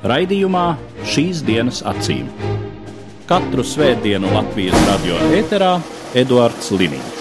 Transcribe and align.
Raidījumā 0.00 0.78
šīs 1.04 1.42
dienas 1.44 1.82
acīm. 1.84 2.30
Katru 3.28 3.60
svētdienu 3.60 4.30
Latvijas 4.32 4.86
radio 4.86 5.18
eterā 5.36 5.74
Eduards 6.16 6.70
Liniņš. 6.72 7.18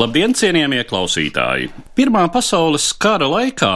Labdien, 0.00 0.32
cienījamie 0.32 0.80
klausītāji! 0.88 1.68
Pirmā 1.92 2.22
pasaules 2.32 2.86
kara 2.96 3.28
laikā 3.28 3.74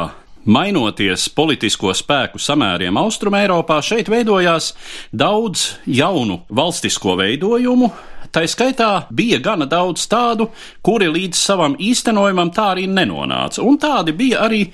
Mainoties 0.48 1.28
politisko 1.36 1.92
spēku 1.92 2.40
samēriem 2.40 2.96
Austrumē, 3.00 3.44
Eiropā, 3.44 3.82
šeit 3.84 4.08
veidojās 4.08 4.72
daudz 5.12 5.74
jaunu 5.84 6.40
valstisko 6.48 7.18
veidojumu. 7.20 7.92
Tā 8.32 8.48
skaitā 8.48 8.90
bija 9.12 9.42
gana 9.44 9.68
daudz 9.68 10.08
tādu, 10.08 10.48
kuri 10.80 11.12
līdz 11.12 11.36
savam 11.36 11.76
īstenojumam 11.76 12.48
tā 12.56 12.72
arī 12.78 12.88
nenonāca, 12.88 13.60
un 13.60 13.76
tādi 13.76 14.16
bija 14.16 14.46
arī 14.48 14.70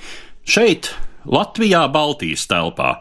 šeit, 0.47 0.95
Latvijā, 1.29 1.85
Baltijas 1.93 2.47
telpā. 2.51 2.95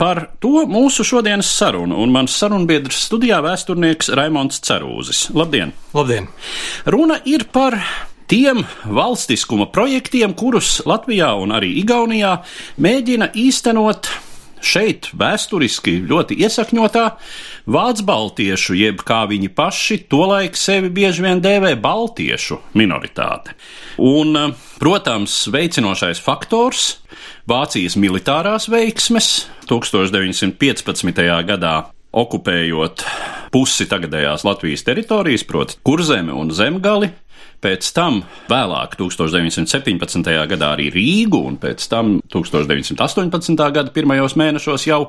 Par 0.00 0.26
to 0.42 0.64
mūsu 0.70 1.06
šodienas 1.06 1.50
sarunu, 1.54 1.98
un 2.02 2.14
mans 2.14 2.34
sarunbiedrs 2.40 3.04
studijā 3.08 3.40
vēsturnieks 3.44 4.12
Raimons 4.18 4.62
Cerūzis. 4.66 5.28
Labdien! 5.36 5.74
Labdien! 5.94 6.30
Runa 6.90 7.20
ir 7.28 7.46
par 7.52 7.78
tiem 8.30 8.64
valstiskuma 8.86 9.68
projektiem, 9.74 10.34
kurus 10.38 10.80
Latvijā 10.86 11.32
un 11.42 11.54
arī 11.56 11.72
Igaunijā 11.82 12.36
mēģina 12.78 13.32
īstenot 13.38 14.10
šeit 14.64 15.10
vēsturiski 15.16 15.98
ļoti 16.08 16.38
iesakņotā 16.44 17.04
vācu 17.70 18.06
baltiešu, 18.08 18.76
jeb 18.78 19.04
kā 19.06 19.22
viņi 19.30 19.50
paši 19.56 20.00
tolaik 20.10 20.58
sevi 20.58 20.92
bieži 20.92 21.26
vien 21.26 21.42
dēvē 21.44 21.74
baltiešu 21.80 22.60
minoritāte. 22.78 23.56
Un, 24.00 24.54
protams, 24.80 25.42
veicinošais 25.52 26.22
faktors 26.24 26.96
Vācijas 27.50 27.96
militārās 27.98 28.68
veiksmes 28.70 29.48
1915. 29.66 31.24
gadā 31.48 31.74
okupējot 32.10 33.04
pusi 33.54 33.86
tagadējās 33.90 34.44
Latvijas 34.46 34.84
teritorijas, 34.86 35.44
proti, 35.46 35.78
kurzemi 35.86 36.34
un 36.34 36.52
zemgali, 36.54 37.10
Pēc 37.60 37.90
tam, 37.92 38.22
vēlāk, 38.48 38.94
1917. 38.96 40.28
gadā 40.48 40.70
arī 40.72 40.86
Rīgu, 40.94 41.42
un 41.50 41.58
pēc 41.60 41.84
tam 41.92 42.14
1918. 42.32 43.64
gada 43.76 43.92
pirmajos 43.92 44.36
mēnešos 44.40 44.86
jau 44.88 45.00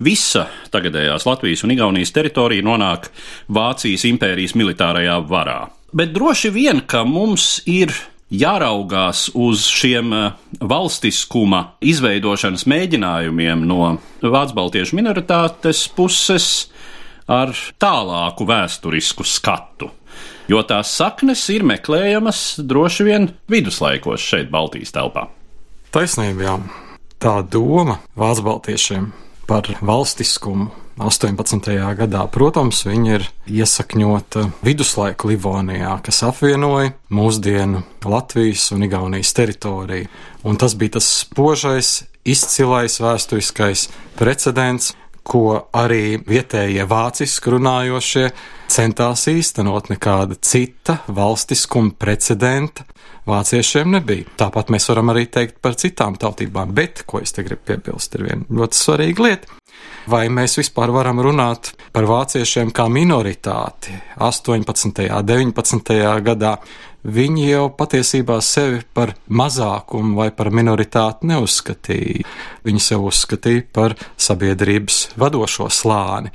visa 0.00 0.46
tagadējās 0.72 1.28
Latvijas 1.28 1.66
un 1.66 1.74
Igaunijas 1.76 2.14
teritorija 2.16 2.64
nonāk 2.64 3.10
Vācijas 3.52 4.06
impērijas 4.08 4.56
militārajā 4.56 5.18
varā. 5.28 5.66
Bet 5.92 6.14
droši 6.16 6.52
vien, 6.52 6.80
ka 6.88 7.04
mums 7.04 7.58
ir 7.68 7.92
jāraugās 8.32 9.28
uz 9.36 9.66
šiem 9.68 10.12
valstiskuma 10.60 11.62
izveidošanas 11.84 12.64
mēģinājumiem 12.68 13.68
no 13.68 13.94
Vācu 14.24 14.56
baltiešu 14.56 14.96
minoritātes 14.96 15.84
puses 15.92 16.68
ar 17.28 17.52
tālāku 17.80 18.48
vēsturisku 18.48 19.28
skatu 19.28 19.92
jo 20.48 20.62
tās 20.66 20.92
saknes 20.96 21.44
ir 21.52 21.66
meklējamas 21.68 22.42
droši 22.64 23.08
vien 23.08 23.30
viduslaikos 23.50 24.24
šeit, 24.24 24.50
Baltijas 24.52 24.94
telpā. 24.96 25.28
Taisnība, 25.94 26.44
jā. 26.44 26.58
Tā 27.18 27.40
doma 27.42 27.98
Vācu 28.18 28.44
baltiešiem 28.46 29.08
par 29.48 29.66
valstiskumu 29.82 30.68
18. 30.98 31.70
gadā, 31.94 32.24
protams, 32.26 32.82
viņa 32.86 33.12
ir 33.14 33.24
iesakņota 33.60 34.48
viduslaiku 34.66 35.30
Livonijā, 35.30 35.94
kas 36.02 36.24
apvienoja 36.26 36.92
mūsdienu 37.14 37.84
Latvijas 38.02 38.66
un 38.74 38.82
Igaunijas 38.88 39.30
teritoriju. 39.38 40.10
Un 40.42 40.58
tas 40.58 40.74
bija 40.78 40.96
tas 40.98 41.06
spožais, 41.22 42.02
izcilais 42.26 42.98
vēsturiskais 43.02 43.86
precedents, 44.18 44.92
ko 45.22 45.68
arī 45.76 46.18
vietējie 46.26 46.86
vāciski 46.88 47.54
runājošie 47.54 48.30
centās 48.68 49.26
īstenot 49.30 49.90
nekāda 49.92 50.38
cita 50.40 51.00
valstiskuma 51.08 51.94
precedenta. 51.98 52.86
Vāciešiem 53.28 53.90
nebija. 53.92 54.24
Tāpat 54.40 54.70
mēs 54.72 54.88
varam 54.88 55.12
arī 55.12 55.26
teikt 55.28 55.58
par 55.60 55.76
citām 55.76 56.16
tautībām, 56.16 56.72
bet, 56.72 57.02
ko 57.04 57.20
es 57.20 57.34
te 57.36 57.44
gribu 57.44 57.66
piebilst, 57.68 58.14
ir 58.16 58.24
viena 58.24 58.46
ļoti 58.48 58.78
svarīga 58.78 59.26
lieta. 59.26 59.56
Vai 60.08 60.24
mēs 60.32 60.56
vispār 60.56 60.88
varam 60.94 61.20
runāt 61.20 61.74
par 61.92 62.08
vāciešiem 62.08 62.72
kā 62.72 62.86
minoritāti 62.88 63.92
18. 64.16 65.10
un 65.12 65.26
19. 65.28 65.98
gadā? 66.24 66.54
Viņi 67.08 67.44
jau 67.46 67.66
patiesībā 67.78 68.40
sevi 68.42 68.80
par 68.96 69.12
mazākumu 69.30 70.16
vai 70.18 70.30
par 70.34 70.48
minoritāti 70.50 71.28
neuzskatīja. 71.30 72.24
Viņi 72.66 72.82
sev 72.82 73.04
uzskatīja 73.06 73.68
par 73.72 73.94
sabiedrības 74.18 75.12
vadošo 75.20 75.68
slāni 75.70 76.32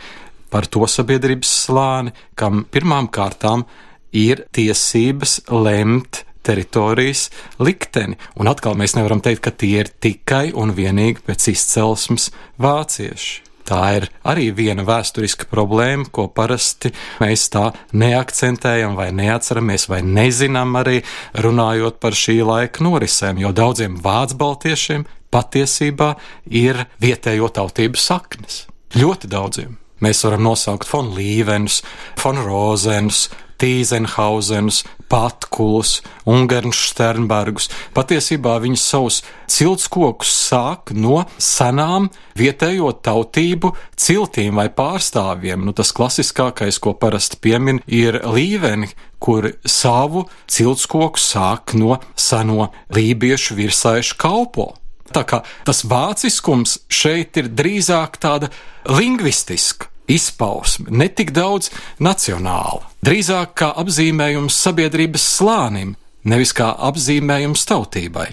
par 0.54 0.70
to 0.70 0.86
sabiedrības 0.90 1.56
slāni, 1.66 2.14
kam 2.38 2.64
pirmām 2.70 3.10
kārtām 3.14 3.66
ir 4.14 4.46
tiesības 4.54 5.42
lemt 5.50 6.24
teritorijas 6.44 7.30
likteni. 7.64 8.20
Un 8.40 8.52
atkal 8.52 8.78
mēs 8.80 8.98
nevaram 8.98 9.24
teikt, 9.24 9.46
ka 9.48 9.56
tie 9.56 9.80
ir 9.84 9.90
tikai 10.04 10.52
un 10.54 10.76
vienīgi 10.76 11.24
pēc 11.26 11.50
izcelsmes 11.56 12.30
vācieši. 12.62 13.42
Tā 13.64 13.80
ir 13.96 14.10
arī 14.28 14.50
viena 14.52 14.84
vēsturiska 14.84 15.48
problēma, 15.48 16.10
ko 16.12 16.26
parasti 16.28 16.92
mēs 17.24 17.46
tā 17.54 17.70
neakcentējam, 17.96 18.98
vai 19.00 19.08
neatceramies, 19.16 19.88
vai 19.88 20.02
nezinām 20.04 20.76
arī 20.82 20.98
runājot 21.46 22.02
par 22.04 22.18
šī 22.18 22.42
laika 22.44 22.84
norisēm, 22.84 23.40
jo 23.40 23.54
daudziem 23.56 23.96
vācu 24.04 24.40
baltiešiem 24.42 25.08
patiesībā 25.32 26.12
ir 26.52 26.84
vietējo 27.02 27.48
tautību 27.56 28.04
saknes. 28.04 28.66
Ļoti 29.00 29.32
daudziem. 29.32 29.80
Mēs 30.04 30.26
varam 30.26 30.44
nosaukt 30.44 30.90
von 30.90 31.14
Līvenus, 31.16 31.80
von 32.20 32.42
Rozenus, 32.44 33.30
Tīzenhausenus, 33.62 34.82
Patkulus, 35.08 36.02
Ungarns 36.28 36.80
Sternbergus. 36.90 37.70
Patiesībā 37.96 38.58
viņi 38.64 38.80
savus 38.82 39.22
ciltskokus 39.48 40.34
sāk 40.50 40.92
no 40.98 41.22
senām 41.38 42.10
vietējo 42.40 42.92
tautību 43.06 43.72
ciltīm 43.96 44.60
vai 44.60 44.68
pārstāvjiem. 44.74 45.64
Nu, 45.64 45.76
tas 45.78 45.94
klasiskākais, 45.96 46.82
ko 46.84 46.96
parasti 46.98 47.40
piemin, 47.40 47.80
ir 47.88 48.20
līveni, 48.26 48.90
kur 49.24 49.54
savu 49.64 50.26
ciltskoku 50.52 51.22
sāk 51.22 51.78
no 51.80 52.02
seno 52.20 52.72
lībiešu 52.92 53.56
virsaišu 53.62 54.20
kalpo. 54.20 54.74
Tā 55.14 55.24
kā 55.30 55.44
tas 55.64 55.86
vāciskums 55.86 56.82
šeit 56.92 57.38
ir 57.38 57.54
drīzāk 57.54 58.18
tāda 58.20 58.50
lingvistiska 58.90 59.93
izpausme, 60.12 60.92
ne 60.92 61.08
tik 61.10 61.34
daudz 61.36 61.72
nacionāla, 62.04 62.84
drīzāk 63.06 63.54
kā 63.62 63.74
apzīmējums 63.84 64.60
sabiedrības 64.66 65.28
slānim, 65.40 65.96
nevis 66.24 66.54
kā 66.56 66.74
apzīmējums 66.90 67.68
tautībai. 67.70 68.30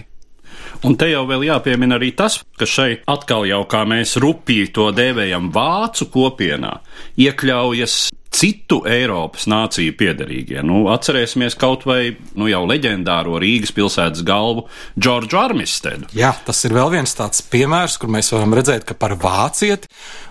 Un 0.86 0.94
te 0.96 1.10
jau 1.10 1.26
vēl 1.28 1.44
jāpiemina 1.50 1.98
arī 1.98 2.14
tas, 2.16 2.38
ka 2.56 2.64
šeit 2.64 3.02
atkal 3.10 3.44
jau 3.48 3.60
kā 3.68 3.82
mēs 3.88 4.16
rupīgi 4.22 4.70
to 4.76 4.88
dēvējam 4.96 5.50
vācu 5.52 6.08
kopienā, 6.12 6.78
iekļaujas 7.20 7.96
citu 8.30 8.80
Eiropas 8.88 9.48
nāciju 9.50 9.94
piederīgie. 9.98 10.60
Nu, 10.66 10.84
atcerēsimies 10.92 11.56
kaut 11.58 11.84
vai 11.88 12.14
nu, 12.38 12.46
jau 12.50 12.62
leģendāro 12.70 13.40
Rīgas 13.42 13.74
pilsētas 13.74 14.22
galvu 14.26 14.66
Džordžu 14.98 15.40
Armistedu. 15.40 16.10
Jā, 16.16 16.32
tas 16.46 16.62
ir 16.66 16.74
vēl 16.76 16.92
viens 16.94 17.14
tāds 17.18 17.42
piemērs, 17.50 17.98
kur 18.00 18.12
mēs 18.14 18.30
varam 18.34 18.54
redzēt, 18.56 18.86
ka 18.86 18.94
par 18.98 19.16
vācieti 19.20 19.90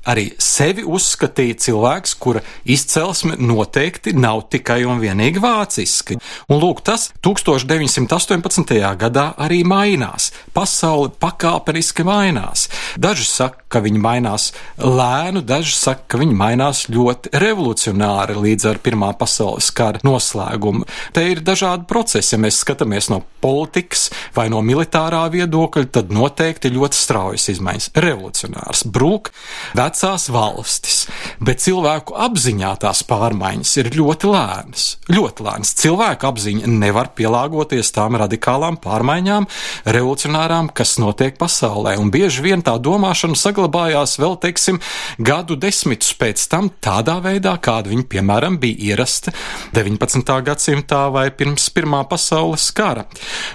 arī 0.10 0.30
sevi 0.42 0.86
uzskatīja 0.88 1.58
cilvēks, 1.66 2.16
kura 2.24 2.42
izcelsme 2.70 3.36
noteikti 3.40 4.16
nav 4.18 4.46
tikai 4.54 4.82
un 4.88 5.02
vienīgi 5.04 5.44
vāciski. 5.44 6.18
Un 6.50 6.62
lūk, 6.64 6.82
tas 6.88 7.10
1918. 7.26 8.80
gadā 9.00 9.28
arī 9.38 9.62
mainās. 9.68 10.32
Pasaule 10.56 11.12
pakāpeniski 11.20 12.08
mainās. 12.08 12.70
Daži 12.98 13.26
saka, 13.30 13.64
ka 13.70 13.82
viņi 13.86 14.02
mainās 14.02 14.50
lēnu, 14.82 15.44
daži 15.46 15.76
saka, 15.78 16.06
ka 16.10 16.22
viņi 16.22 16.38
mainās 16.38 16.86
ļoti 16.90 17.34
revolucionāri 17.44 18.38
līdz 18.40 18.70
ar 18.72 18.82
Pirmā 18.84 19.12
pasaules 19.20 19.70
kara 19.76 20.02
noslēgumu. 20.06 20.88
Te 21.14 21.26
ir 21.30 21.44
dažādi 21.46 21.86
procesi. 21.90 22.34
Ja 22.36 22.42
mēs 22.42 22.62
skatāmies 22.64 23.10
no 23.12 23.22
politikas 23.44 24.10
vai 24.36 24.48
no 24.52 24.62
militārā 24.66 25.22
viedokļa, 25.34 25.86
tad 26.00 26.14
noteikti 26.14 26.72
ļoti 26.74 26.98
straujas 26.98 27.50
izmaiņas. 27.54 27.92
Revolucionārs 28.00 28.86
brūk 28.90 29.32
vecās 29.78 30.30
valstis, 30.34 31.04
bet 31.44 31.64
cilvēku 31.64 32.18
apziņā 32.20 32.74
tās 32.84 33.04
pārmaiņas 33.10 33.76
ir 33.82 33.92
ļoti 33.96 34.34
lēnas. 34.34 34.88
Ļoti 35.10 35.46
lēnas. 35.46 35.76
Cilvēka 35.80 36.32
apziņa 36.32 36.74
nevar 36.80 37.12
pielāgoties 37.18 37.94
tām 37.96 38.18
radikālām 38.20 38.80
pārmaiņām, 38.84 39.48
revolucionārām, 39.90 40.72
kas 40.76 40.98
notiek 41.02 41.38
pasaulē. 41.40 41.96
Un 42.00 42.12
bieži 42.14 42.46
vien 42.46 42.64
tā 42.66 42.76
domāšana 42.84 43.38
saglabājās 43.40 44.18
vēl, 44.22 44.38
teiksim, 44.44 44.80
gadu 45.20 45.58
desmitus 45.60 46.14
pēc 46.20 46.46
tam 46.52 46.72
tādā 46.84 47.20
veidā, 47.26 47.56
kāda 47.62 47.92
viņa, 47.92 48.08
piemēram, 48.12 48.60
bija 48.62 48.94
ierasta 48.94 49.34
19. 49.76 50.34
gadsimtā 50.48 51.06
vai 51.14 51.28
pirms 51.36 51.70
Pirmā 51.76 52.02
pasaules 52.10 52.70
kara. 52.76 53.06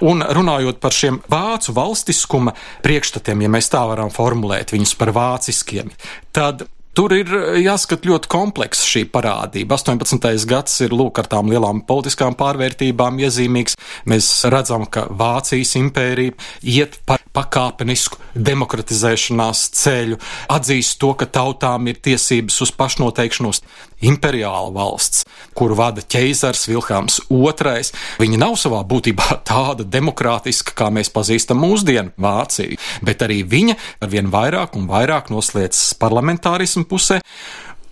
Un 0.04 0.22
runājot 0.22 0.80
par 0.82 0.94
šiem 0.94 1.20
vācu 1.30 1.74
valstiskuma 1.76 2.54
priekšstatiem, 2.84 3.46
ja 3.46 3.52
mēs 3.52 3.72
tā 3.72 3.82
varam 3.88 4.12
formulēt 4.14 4.74
viņus 4.74 4.94
par 5.00 5.14
vāciskiem, 5.16 5.92
tad 6.34 6.66
Tur 6.94 7.10
ir 7.10 7.30
jāskat 7.58 8.04
ļoti 8.06 8.28
komplekss 8.30 8.86
šī 8.86 9.00
parādība. 9.10 9.74
18. 9.74 10.44
gads 10.46 10.76
ir 10.84 10.94
lūk 10.94 11.18
ar 11.18 11.26
tām 11.32 11.50
lielām 11.50 11.80
politiskām 11.88 12.36
pārvērtībām 12.38 13.18
iezīmīgs. 13.18 13.74
Mēs 14.06 14.28
redzam, 14.54 14.86
ka 14.86 15.08
Vācijas 15.10 15.74
impērija 15.80 16.36
iet 16.62 17.00
par 17.02 17.24
pakāpenisku 17.34 18.20
demokratizēšanās 18.38 19.64
ceļu, 19.74 20.20
atzīst 20.54 21.00
to, 21.02 21.10
ka 21.18 21.26
tautām 21.26 21.90
ir 21.90 21.98
tiesības 21.98 22.60
uz 22.62 22.72
pašnoteikšanos. 22.78 23.64
Imperiāla 24.04 24.68
valsts, 24.74 25.22
kuru 25.56 25.78
vada 25.78 26.02
ķeizars 26.02 26.66
Vilhelms 26.68 27.20
II, 27.32 27.84
viņa 28.20 28.40
nav 28.40 28.56
savā 28.60 28.82
būtībā 28.86 29.38
tāda 29.50 29.86
demokrātiska, 29.86 30.76
kā 30.76 30.90
mēs 30.94 31.10
pazīstam 31.14 31.62
mūsdienu 31.64 32.12
Vāciju, 32.20 32.78
bet 33.06 33.24
arī 33.24 33.40
viņa 33.48 33.78
ar 34.04 34.12
vien 34.12 34.30
vairāk 34.30 34.76
un 34.78 34.86
vairāk 34.90 35.32
noslēdz 35.32 35.94
parlamentārismu 36.02 36.83
pusē 36.88 37.20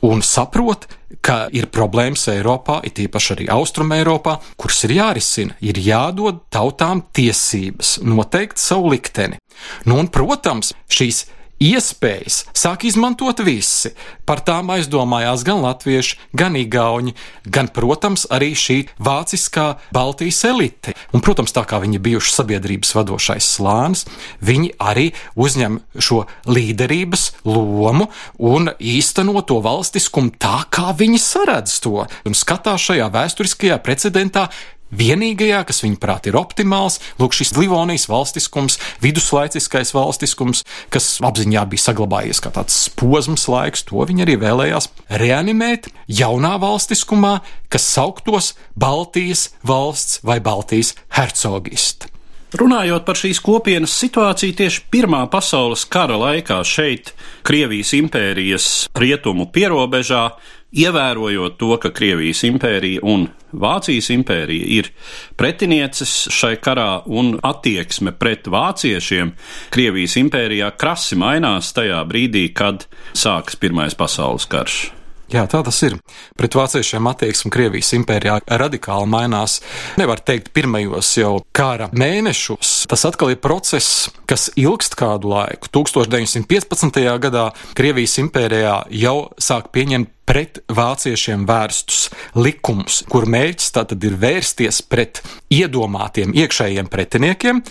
un 0.02 0.22
saprot, 0.26 0.88
ka 1.22 1.46
ir 1.54 1.68
problēmas 1.70 2.24
Eiropā, 2.32 2.80
it 2.86 2.98
īpaši 2.98 3.34
arī 3.36 3.46
Austrum 3.54 3.92
Eiropā, 3.94 4.38
kuras 4.58 4.82
ir 4.88 4.96
jārisina, 4.96 5.54
ir 5.62 5.78
jādod 5.78 6.42
tautām 6.52 7.04
tiesības 7.14 8.00
noteikt 8.02 8.58
savu 8.58 8.90
likteni. 8.94 9.38
Nu, 9.86 10.00
un, 10.00 10.10
protams, 10.10 10.72
šīs 10.90 11.26
iespējas 11.62 12.42
sāk 12.56 12.86
izmantot 12.88 13.42
visi. 13.46 13.92
Par 14.26 14.42
tām 14.46 14.70
aizdomājās 14.74 15.44
gan 15.46 15.62
latvieši, 15.62 16.18
gan 16.38 16.56
igauņi, 16.58 17.14
gan, 17.54 17.70
protams, 17.74 18.26
arī 18.32 18.52
šī 18.58 18.78
vāciskā 19.02 19.66
Baltijas 19.94 20.42
elite. 20.48 20.94
Un, 21.14 21.22
protams, 21.24 21.54
tā 21.54 21.64
kā 21.68 21.80
viņi 21.82 22.02
bijuši 22.02 22.34
sabiedrības 22.36 22.94
vadošais 22.98 23.48
slānis, 23.56 24.06
viņi 24.42 24.74
arī 24.82 25.10
uzņem 25.38 25.80
šo 25.98 26.24
līderības 26.50 27.28
lomu 27.48 28.08
un 28.38 28.72
īsteno 28.78 29.42
to 29.46 29.60
valstiskumu 29.64 30.34
tā, 30.42 30.62
kā 30.72 30.92
viņi 30.98 31.20
saredz 31.22 31.78
to 31.84 32.06
un 32.26 32.38
skatās 32.38 32.88
šajā 32.90 33.10
vēsturiskajā 33.12 33.78
precedentā 33.84 34.48
vienīgajā, 34.92 35.62
kas 35.68 35.82
viņuprāt 35.84 36.28
ir 36.30 36.38
optimāls, 36.40 37.00
lūk, 37.20 37.34
šis 37.36 37.54
Livonijas 37.56 38.08
valstiskums, 38.10 38.78
viduslaiciskais 39.02 39.94
valstiskums, 39.96 40.62
kas 40.92 41.16
apziņā 41.24 41.64
bija 41.72 41.86
saglabājies 41.88 42.42
kā 42.44 42.52
tāds 42.54 42.78
posms 42.98 43.48
laiks, 43.50 43.86
to 43.88 44.04
viņi 44.08 44.26
arī 44.26 44.38
vēlējās 44.44 44.90
reanimēt 45.22 45.90
jaunā 46.10 46.54
valstiskumā, 46.62 47.38
kas 47.72 47.88
sauktos 47.96 48.54
Baltijas 48.78 49.50
valsts 49.66 50.20
vai 50.26 50.40
Baltijas 50.44 50.94
hercogista. 51.16 52.12
Runājot 52.52 53.06
par 53.08 53.16
šīs 53.16 53.38
kopienas 53.40 53.94
situāciju 53.96 54.52
tieši 54.58 54.82
Pirmā 54.92 55.22
pasaules 55.32 55.86
kara 55.88 56.18
laikā 56.20 56.58
šeit, 56.68 57.14
Krievijas 57.48 57.94
impērijas 57.96 58.66
rietumu 58.92 59.46
pierobežā, 59.54 60.26
ievērojot 60.72 61.58
to, 61.60 61.76
ka 61.80 61.92
Krievijas 61.94 62.42
impērija 62.48 63.02
un 63.02 63.28
Vācijas 63.52 64.08
impērija 64.14 64.68
ir 64.78 64.88
pretinieces 65.36 66.14
šai 66.32 66.54
karā 66.64 67.02
un 67.04 67.34
attieksme 67.44 68.14
pret 68.16 68.48
vāciešiem 68.48 69.34
Krievijas 69.74 70.16
impērijā 70.22 70.72
krasi 70.80 71.20
mainās 71.20 71.74
tajā 71.76 72.00
brīdī, 72.08 72.48
kad 72.56 72.88
sākas 73.12 73.60
Pirmais 73.60 73.96
pasaules 73.98 74.48
karš. 74.48 75.01
Jā, 75.32 75.46
tā 75.48 75.62
tas 75.64 75.78
ir. 75.86 75.94
Pret 76.36 76.52
vāciešiem 76.58 77.06
attieksme 77.08 77.48
Krievijas 77.54 77.94
impērijā 77.96 78.34
radikāli 78.60 79.08
mainās. 79.08 79.60
Nevar 79.96 80.20
teikt, 80.20 80.50
pirmajos 80.52 81.14
jau 81.16 81.38
kara 81.56 81.88
mēnešos. 81.96 82.82
Tas 82.90 83.06
atkal 83.08 83.32
ir 83.32 83.40
process, 83.40 84.10
kas 84.28 84.50
ilgst 84.60 84.98
kādu 85.00 85.32
laiku. 85.32 85.70
1915. 85.72 87.00
gadā 87.24 87.46
Krievijas 87.78 88.18
impērijā 88.20 88.82
jau 88.92 89.16
sāk 89.40 89.72
pieņemt 89.72 90.12
pret 90.28 90.60
vāciešiem 90.68 91.46
vērstus 91.48 92.10
likumus, 92.36 93.00
kur 93.10 93.24
mērķis 93.24 93.72
tātad 93.74 94.04
ir 94.04 94.18
vērsties 94.20 94.82
pret 94.84 95.22
iedomātiem 95.52 96.36
iekšējiem 96.36 96.92
pretiniekiem, 96.92 97.64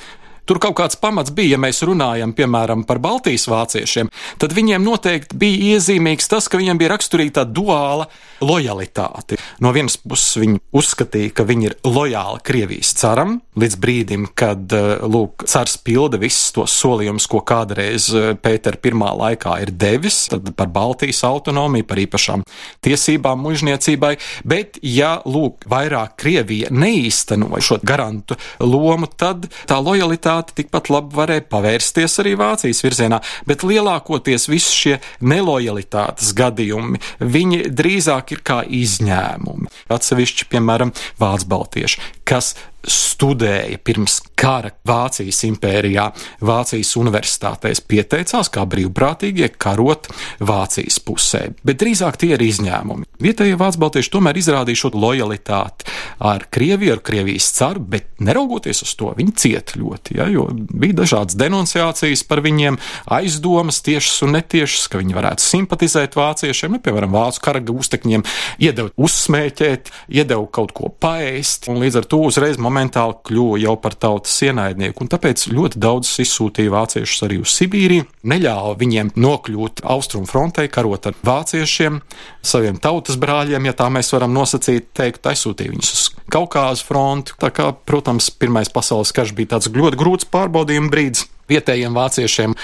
Tur 0.50 0.58
kaut 0.58 0.74
kāds 0.80 0.98
pamats 0.98 1.30
bija, 1.36 1.54
ja 1.56 1.60
mēs 1.62 1.84
runājam, 1.86 2.34
piemēram, 2.34 2.82
par 2.90 2.98
Baltijas 3.04 3.46
vāciešiem, 3.52 4.10
tad 4.42 4.56
viņiem 4.58 4.82
noteikti 4.82 5.38
bija 5.38 5.76
iezīmīgs 5.76 6.32
tas, 6.32 6.48
ka 6.50 6.58
viņiem 6.58 6.80
bija 6.82 6.96
raksturīga 6.96 7.46
duāla 7.46 8.08
lojalitāte. 8.42 9.38
No 9.62 9.70
vienas 9.76 10.00
puses 10.02 10.40
viņi 10.42 10.58
uzskatīja, 10.74 11.34
ka 11.38 11.46
viņi 11.46 11.70
ir 11.70 11.76
lojāli 11.86 12.42
Krievijas 12.48 12.96
caram, 12.98 13.38
līdz 13.62 13.78
brīdim, 13.84 14.26
kad 14.34 14.74
eh, 14.74 15.04
lūk, 15.06 15.46
cars 15.52 15.78
pilda 15.86 16.18
visus 16.22 16.50
tos 16.56 16.74
solījumus, 16.82 17.30
ko 17.30 17.44
kādreiz 17.46 18.10
eh, 18.18 18.32
Pētera 18.42 18.82
pirmā 18.82 19.14
laikā 19.22 19.60
ir 19.62 19.74
devis, 19.78 20.24
tad 20.34 20.50
par 20.58 20.74
Baltijas 20.74 21.22
autonomiju, 21.28 21.86
par 21.86 22.02
īpašām 22.02 22.48
tiesībām 22.82 23.46
mužniecībai, 23.46 24.16
bet 24.42 24.82
ja 24.82 25.20
lūk, 25.30 25.70
vairāk 25.70 26.18
Krievija 26.26 26.74
neīstenoja 26.74 27.62
šo 27.62 27.80
garantu 27.86 28.40
lomu, 28.66 29.06
tad 29.06 29.46
tā 29.70 29.78
lojalitāte 29.78 30.31
rezultāti 30.32 30.64
tikpat 30.64 30.90
labi 30.92 31.16
varēja 31.16 31.44
pavērsties 31.50 32.20
arī 32.22 32.36
Vācijas 32.40 32.82
virzienā, 32.84 33.20
bet 33.46 33.64
lielākoties 33.64 34.48
visi 34.50 34.72
šie 34.72 34.96
nelojalitātes 35.22 36.34
gadījumi, 36.34 37.00
viņi 37.20 37.72
drīzāk 37.72 38.32
ir 38.36 38.42
kā 38.44 38.62
izņēmumi. 38.64 39.70
Atsevišķi, 39.92 40.48
piemēram, 40.52 40.94
Vācu 41.20 41.48
baltieši, 41.52 42.00
kas 42.32 42.54
studēja 42.88 43.78
pirms 43.86 44.18
kara 44.40 44.72
Vācijas 44.88 45.44
impērijā, 45.46 46.08
Vācijas 46.42 46.96
universitātēs 46.98 47.84
pieteicās 47.86 48.50
kā 48.54 48.64
brīvprātīgie 48.66 49.52
karot 49.62 50.10
Vācijas 50.42 50.98
pusē, 51.06 51.44
bet 51.68 51.82
drīzāk 51.84 52.18
tie 52.22 52.32
ir 52.34 52.42
izņēmumi. 52.42 53.06
Vietējie 53.22 53.60
vācu 53.60 53.84
baltieši 53.84 54.14
tomēr 54.16 54.40
izrādīja 54.42 54.82
šo 54.82 54.92
lojalitāti 54.98 55.86
ar 56.26 56.48
Krieviju, 56.50 56.96
ar 56.96 57.04
Krievijas 57.06 57.52
caru, 57.54 57.84
bet 57.94 58.10
neraugoties 58.22 58.82
uz 58.88 58.96
to, 58.98 59.12
viņi 59.18 59.36
cieta 59.38 59.78
ļoti, 59.78 60.18
ja, 60.18 60.26
jo 60.34 60.48
bija 60.50 60.98
dažādas 61.04 61.38
denunciācijas 61.38 62.26
par 62.26 62.42
viņiem, 62.42 62.80
aizdomas 63.14 63.84
tiešas 63.86 64.26
un 64.26 64.36
netiešas, 64.40 64.88
ka 64.90 65.04
viņi 65.04 65.18
varētu 65.20 65.46
simpatizēt 65.46 66.18
vāciešiem, 66.18 66.74
nu, 66.74 66.82
piemēram, 66.82 67.14
vācu 67.14 67.46
kara 67.46 67.62
gūstekņiem, 67.70 68.26
iedeva 68.66 68.90
uzsmēķēt, 68.98 69.94
iedeva 70.18 70.50
kaut 70.50 70.74
ko 70.78 70.90
paēst, 70.90 71.70
un 71.70 71.78
līdz 71.84 72.02
ar 72.02 72.10
to 72.10 72.21
uzreiz 72.28 72.60
momentāli 72.62 73.18
kļuva 73.28 73.60
jau 73.62 73.76
par 73.82 73.96
tautas 74.00 74.36
ienaidnieku, 74.46 75.04
un 75.04 75.12
tāpēc 75.12 75.48
ļoti 75.52 75.82
daudz 75.82 76.12
izsūtīja 76.24 76.74
vāciešus 76.74 77.26
arī 77.28 77.42
uz 77.42 77.56
Sibīriju, 77.58 78.08
neļāva 78.28 78.76
viņiem 78.80 79.14
nokļūt 79.16 79.84
austrumu 79.92 80.30
frontē, 80.30 80.68
karot 80.72 81.10
ar 81.10 81.18
vāciešiem, 81.26 82.00
saviem 82.46 82.80
tautas 82.82 83.20
brāļiem, 83.22 83.70
ja 83.70 83.76
tā 83.78 83.90
mēs 83.94 84.14
varam 84.16 84.34
nosacīt, 84.36 84.92
teikt, 84.98 85.28
aizsūtīja 85.32 85.76
viņus 85.76 85.94
uz 85.98 86.08
Kaukāzu 86.32 86.88
fronti. 86.88 87.36
Tā 87.42 87.50
kā, 87.52 87.72
protams, 87.76 88.30
Pirmais 88.42 88.72
pasaules 88.72 89.12
karš 89.16 89.36
bija 89.36 89.58
tāds 89.58 89.68
ļoti 89.72 90.00
grūts 90.00 90.28
pārbaudījuma 90.32 90.92
brīdis 90.94 91.28
vietējiem 91.52 91.96
vāciešiem, 91.98 92.56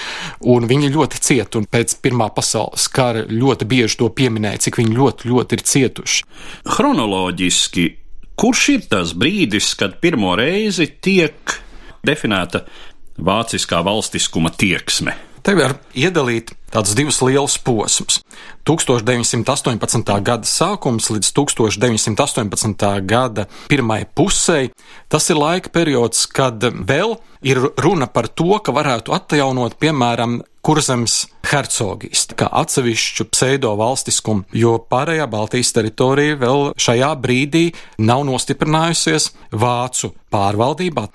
un 0.54 0.68
viņi 0.70 0.92
ļoti 0.94 1.22
cieta. 1.28 1.62
Pēc 1.68 1.98
Pirmā 2.04 2.30
pasaules 2.34 2.88
kara 2.92 3.26
ļoti 3.28 3.68
bieži 3.68 4.00
to 4.00 4.08
pieminēja, 4.08 4.64
cik 4.68 4.80
viņi 4.80 4.96
ļoti, 4.96 5.32
ļoti 5.32 5.58
ir 5.58 5.64
cietuši. 5.72 6.28
Chronoloģiski 6.76 7.88
Kurš 8.38 8.68
ir 8.70 8.84
tas 8.86 9.16
brīdis, 9.18 9.72
kad 9.74 9.96
pirmo 9.98 10.36
reizi 10.38 10.84
tiek 11.02 11.56
definēta 12.06 12.60
vāciskā 13.18 13.80
valstiskuma 13.82 14.52
tieksme? 14.54 15.16
Te 15.42 15.56
var 15.58 15.74
iedalīt 15.98 16.52
tādus 16.70 16.94
divus 16.94 17.18
lielus 17.24 17.56
posmus. 17.66 18.20
1918. 18.68 20.14
gada 20.22 20.46
sākums 20.46 21.10
līdz 21.10 21.32
1918. 21.34 22.86
gada 23.10 23.48
pirmai 23.66 24.04
pusē. 24.06 24.68
Tas 25.10 25.26
ir 25.32 25.40
laika 25.40 25.74
periods, 25.74 26.28
kad 26.30 26.62
vēl 26.62 27.16
ir 27.42 27.58
runa 27.82 28.06
par 28.06 28.30
to, 28.30 28.52
ka 28.62 28.76
varētu 28.76 29.18
atjaunot, 29.18 29.80
piemēram, 29.82 30.44
kurzemes 30.64 31.26
hercogisti, 31.48 32.36
kā 32.38 32.48
atsevišķu 32.60 33.28
pseido 33.32 33.72
valstiskumu, 33.78 34.44
jo 34.52 34.76
pārējā 34.90 35.28
Baltijas 35.30 35.72
teritorija 35.76 36.38
vēl 36.40 36.72
šajā 36.80 37.12
brīdī 37.22 37.64
nav 38.04 38.24
nostiprinājusies 38.28 39.30
vācu 39.52 40.12
pārvaldībā. 40.32 41.06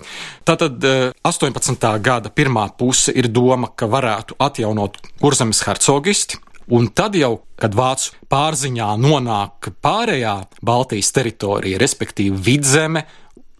Tātad 0.48 0.82
18. 1.22 1.92
gada 2.02 2.32
pirmā 2.34 2.66
puse 2.78 3.14
ir 3.14 3.30
doma, 3.30 3.70
ka 3.76 3.90
varētu 3.90 4.40
atjaunot 4.42 4.98
kurzemes 5.22 5.62
hercogisti, 5.68 6.40
Un 6.72 6.86
tad 6.96 7.12
jau, 7.18 7.42
kad 7.60 7.74
vācu 7.76 8.14
pārziņā 8.32 8.86
nonāk 8.96 9.68
pārējā 9.84 10.32
Baltijas 10.64 11.12
teritorija, 11.12 11.76
respektīvi 11.80 12.40
vidzeme, 12.46 13.04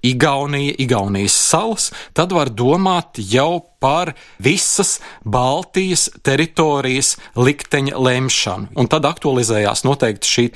Igaunija, 0.05 0.75
Igaunijas 0.79 1.33
salas, 1.33 1.91
tad 2.13 2.33
var 2.37 2.51
domāt 2.53 3.17
jau 3.19 3.65
par 3.81 4.13
visas 4.43 4.99
Baltijas 5.25 6.11
teritorijas 6.23 7.15
likteņa 7.37 8.01
lemšanu. 8.01 8.73
Un 8.77 8.91
tad 8.93 9.09
aktualizējās 9.09 9.85
noteikti 9.89 10.35
šī 10.35 10.49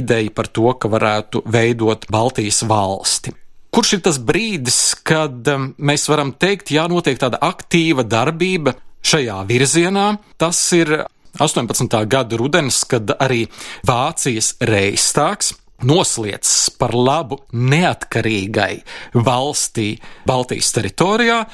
ideja 0.00 0.34
par 0.34 0.50
to, 0.50 0.72
ka 0.74 0.90
varētu 0.90 1.44
veidot 1.46 2.08
Baltijas 2.10 2.64
valsti. 2.66 3.34
Kurš 3.74 3.92
ir 3.98 4.02
tas 4.02 4.18
brīdis, 4.18 4.80
kad 5.06 5.46
um, 5.52 5.70
mēs 5.78 6.08
varam 6.10 6.32
teikt, 6.32 6.72
jā, 6.74 6.88
notiek 6.90 7.20
tāda 7.20 7.38
aktīva 7.44 8.02
darbība 8.02 8.74
šajā 9.04 9.38
virzienā? 9.46 10.08
Tas 10.40 10.62
ir 10.74 10.94
18. 11.38 11.98
gada 12.10 12.40
rudens, 12.40 12.82
kad 12.88 13.12
arī 13.20 13.44
Vācijas 13.86 14.56
reistāks 14.64 15.52
noslēdzas 15.86 16.70
par 16.78 16.94
labu 16.96 17.38
neatkarīgai 17.54 18.82
valstī 19.14 19.92
Baltijas 20.26 20.72
teritorijā, 20.74 21.44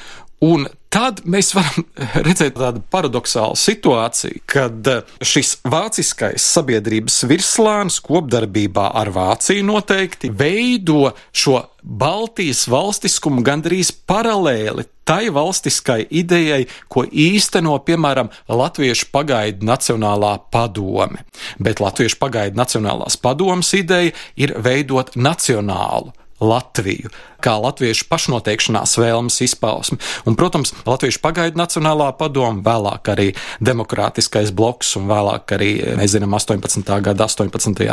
un 0.43 0.67
tad 0.95 1.19
mēs 1.27 1.51
varam 1.55 1.83
redzēt 2.27 2.55
tādu 2.55 2.81
paradoxālu 2.91 3.57
situāciju, 3.59 4.41
kad 4.47 4.87
šis 5.19 5.57
vāciskais 5.67 6.45
sabiedrības 6.55 7.21
virslāns 7.27 7.99
kopdarbībā 8.05 8.89
ar 8.95 9.11
Vāciju 9.15 9.65
noteikti 9.67 10.31
veido 10.31 11.11
šo 11.35 11.65
Baltijas 11.83 12.63
valstiskumu 12.71 13.43
gandrīz 13.45 13.91
paralēli 14.07 14.87
tai 15.05 15.27
valstiskai 15.29 16.07
idejai, 16.09 16.63
ko 16.89 17.03
īsteno, 17.05 17.75
piemēram, 17.85 18.31
Latviešu 18.49 19.11
pagaidu 19.13 19.67
Nacionālā 19.67 20.37
padome. 20.51 21.21
Bet 21.61 21.83
Latviešu 21.83 22.17
pagaidu 22.23 22.57
Nacionālās 22.57 23.19
padomas 23.21 23.75
ideja 23.77 24.15
ir 24.39 24.55
veidot 24.65 25.13
nacionālu 25.19 26.15
Latviju, 26.45 27.11
kā 27.43 27.55
latviešu 27.61 28.07
pašnoteikšanās 28.09 28.95
vēlmes 29.01 29.39
izpausmi. 29.45 29.99
Un, 30.25 30.37
protams, 30.39 30.73
Latviešu 30.85 31.21
pagaidu 31.23 31.59
Nacionālā 31.59 32.11
padoma, 32.19 32.63
vēlāk 32.65 33.11
arī 33.13 33.27
Demokrātiskais 33.65 34.53
bloks 34.55 34.95
un 34.99 35.09
vēlāk 35.11 35.55
arī, 35.57 35.71
mēs 35.99 36.15
zinām, 36.15 36.37
18. 36.37 36.93
gada 37.05 37.27
18. 37.27 37.85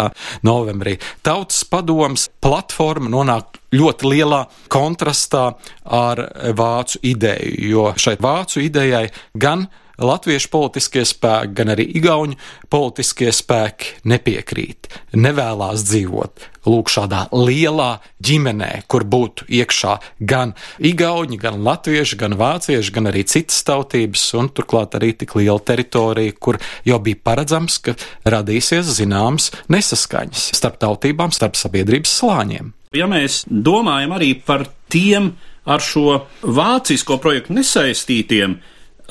novembrī 0.46 0.98
Tautas 1.24 1.64
padomas 1.68 2.28
platforma 2.42 3.10
nonāk 3.12 3.60
ļoti 3.72 4.08
lielā 4.12 4.42
kontrastā 4.72 5.52
ar 5.84 6.26
vācu 6.56 7.00
ideju, 7.12 7.54
jo 7.72 7.86
šai 7.96 8.18
vācu 8.20 8.60
idejai 8.66 9.06
gan 9.34 9.66
latviešu 10.04 10.50
politiskie 10.52 11.04
spēki, 11.08 11.54
gan 11.58 11.74
arī 11.74 11.86
igauņu 11.98 12.38
politiskie 12.72 13.30
spēki 13.34 14.02
nepiekrīt, 14.12 14.90
nevēlas 15.16 15.86
dzīvot 15.88 16.50
lūk 16.68 16.90
šādā 16.92 17.26
lielā 17.34 17.96
ģimenē, 18.22 18.70
kur 18.90 19.04
būtu 19.08 19.48
iekšā 19.50 19.96
gan 20.20 20.54
igauņi, 20.78 21.38
gan 21.42 21.60
latvieši, 21.66 22.18
gan 22.20 22.36
vācieši, 22.38 22.94
gan 22.94 23.10
arī 23.10 23.24
citas 23.28 23.62
tautības, 23.66 24.24
un 24.38 24.50
turklāt 24.54 24.96
arī 24.98 25.12
tik 25.18 25.34
liela 25.38 25.58
teritorija, 25.58 26.36
kur 26.38 26.60
jau 26.86 27.00
bija 27.02 27.22
paredzams, 27.24 27.78
ka 27.82 27.96
radīsies 28.28 28.94
zināmas 28.98 29.50
nesaskaņas 29.72 30.52
starp 30.58 30.78
tautībām, 30.82 31.34
starp 31.34 31.58
sabiedrības 31.58 32.18
slāņiem. 32.22 32.72
Ja 32.96 33.08
mēs 33.10 33.42
domājam 33.48 34.18
arī 34.18 34.34
par 34.46 34.66
tiem 34.92 35.32
ar 35.64 35.82
šo 35.82 36.26
vācisko 36.42 37.16
projektu 37.22 37.56
nesaistītiem 37.56 38.60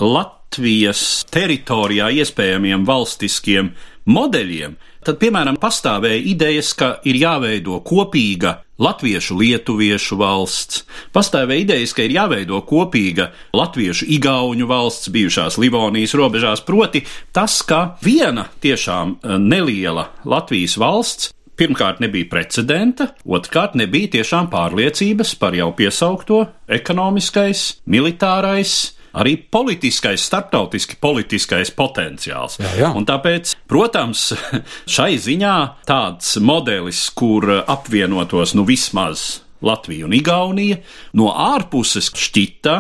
Latvijas 0.02 0.40
Latvijas 0.52 1.24
teritorijā 1.32 2.10
iespējamiem 2.12 2.82
valstiskiem 2.84 3.70
modeļiem, 4.12 4.74
tad, 5.00 5.16
piemēram, 5.22 5.56
pastāvēja 5.56 6.26
idejas, 6.28 6.74
ka 6.76 6.90
ir 7.08 7.16
jāveido 7.22 7.78
kopīga 7.88 8.58
latviešu 8.84 9.40
lietuviešu 9.40 10.20
valsts, 10.20 10.84
pastāvēja 11.16 11.64
idejas, 11.64 11.96
ka 11.96 12.04
ir 12.04 12.18
jāveido 12.18 12.60
kopīga 12.68 13.30
latviešu 13.56 14.12
igauņu 14.18 14.68
valsts 14.68 15.16
bijušās 15.16 15.56
Livonijas 15.56 16.18
robežās, 16.20 16.68
proti 16.68 17.06
tas, 17.32 17.62
ka 17.64 17.96
viena 18.04 18.50
tiešām 18.60 19.16
eh, 19.24 19.40
neliela 19.40 20.10
Latvijas 20.28 20.76
valsts 20.76 21.32
pirmkārt 21.56 22.04
nebija 22.04 22.28
precedenta, 22.28 23.14
otrkārt 23.24 23.80
nebija 23.80 24.18
tiešām 24.20 24.52
pārliecības 24.52 25.38
par 25.40 25.56
jau 25.56 25.72
piesaukto 25.80 26.50
ekonomiskais, 26.68 27.70
militārais, 27.88 28.98
arī 29.18 29.36
politiskais, 29.52 30.24
starptautiski 30.28 30.98
politiskais 31.02 31.74
potenciāls. 31.76 32.60
Jā, 32.62 32.74
jā. 32.80 32.92
Un 32.98 33.08
tāpēc, 33.10 33.56
protams, 33.70 34.32
šai 34.96 35.16
ziņā 35.22 35.56
tāds 35.90 36.36
modelis, 36.44 37.08
kur 37.16 37.50
apvienotos 37.62 38.56
nu 38.58 38.66
vismaz 38.68 39.42
Latvija 39.62 40.08
un 40.08 40.16
Igaunija, 40.18 40.80
no 41.20 41.30
ārpuses 41.32 42.10
šķita 42.18 42.78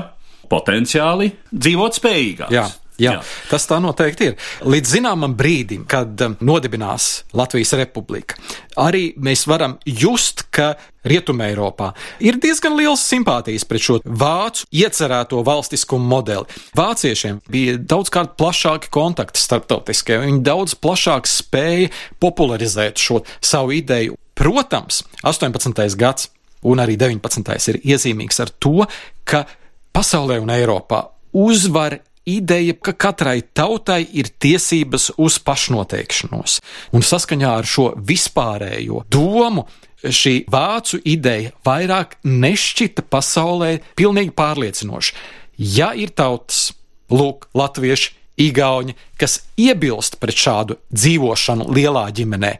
potenciāli 0.51 1.31
dzīvot 1.51 1.99
spējīgāks. 2.01 2.55
Jā. 2.55 2.69
Jā, 3.01 3.15
Jā, 3.15 3.21
tas 3.49 3.63
tā 3.65 3.79
noteikti 3.81 4.27
ir. 4.29 4.33
Līdz 4.67 4.91
zināmam 4.97 5.33
brīdim, 5.37 5.87
kad 5.89 6.21
um, 6.21 6.35
nodibinās 6.45 7.23
Latvijas 7.33 7.71
republika, 7.79 8.37
arī 8.77 9.15
mēs 9.17 9.47
varam 9.49 9.79
just, 9.87 10.43
ka 10.53 10.75
Rietumē 11.07 11.49
Eiropā 11.51 11.91
ir 12.21 12.37
diezgan 12.41 12.75
liels 12.77 13.01
simpātijas 13.09 13.65
pret 13.65 13.85
šo 13.85 13.99
vācu 14.05 14.67
iecerēto 14.69 15.41
valstiskumu 15.45 16.05
modeli. 16.11 16.59
Vāciešiem 16.77 17.39
bija 17.51 17.77
daudzkārt 17.79 18.35
plašāki 18.37 18.91
kontakti 18.93 19.41
starptautiskie, 19.41 20.19
viņi 20.21 20.43
daudz 20.45 20.77
plašāk 20.77 21.29
spēja 21.29 21.89
popularizēt 22.21 23.01
šo 23.01 23.23
savu 23.41 23.73
ideju. 23.79 24.19
Protams, 24.37 25.01
18. 25.25 25.97
gads 25.97 26.29
un 26.61 26.81
arī 26.81 26.95
19. 27.01 27.49
ir 27.73 27.81
iezīmīgs 27.81 28.39
ar 28.43 28.53
to, 28.61 28.85
ka 29.25 29.45
pasaulē 29.93 30.37
un 30.41 30.53
Eiropā 30.53 31.03
uzvar 31.33 31.97
ideja, 32.29 32.75
ka 32.77 32.93
katrai 32.93 33.41
tautai 33.41 34.03
ir 34.13 34.29
tiesības 34.39 35.11
uz 35.17 35.39
pašnoteikšanos. 35.41 36.59
Un 36.93 37.05
saskaņā 37.05 37.53
ar 37.57 37.67
šo 37.67 37.91
vispārējo 37.97 39.05
domu 39.09 39.65
šī 40.03 40.35
vācu 40.51 41.01
ideja 41.05 41.51
vairāk 41.65 42.17
nešķita 42.25 43.05
pasaulē 43.11 43.75
pilnīgi 43.99 44.33
pārliecinoša. 44.37 45.13
Ja 45.61 45.91
ir 45.93 46.13
tautas, 46.17 46.71
lūk, 47.11 47.47
latvieši, 47.57 48.15
igauņi, 48.41 48.95
kas 49.19 49.41
iebilst 49.59 50.17
pret 50.21 50.37
šādu 50.37 50.79
dzīvošanu 50.89 51.69
lielā 51.75 52.07
ģimenē, 52.15 52.55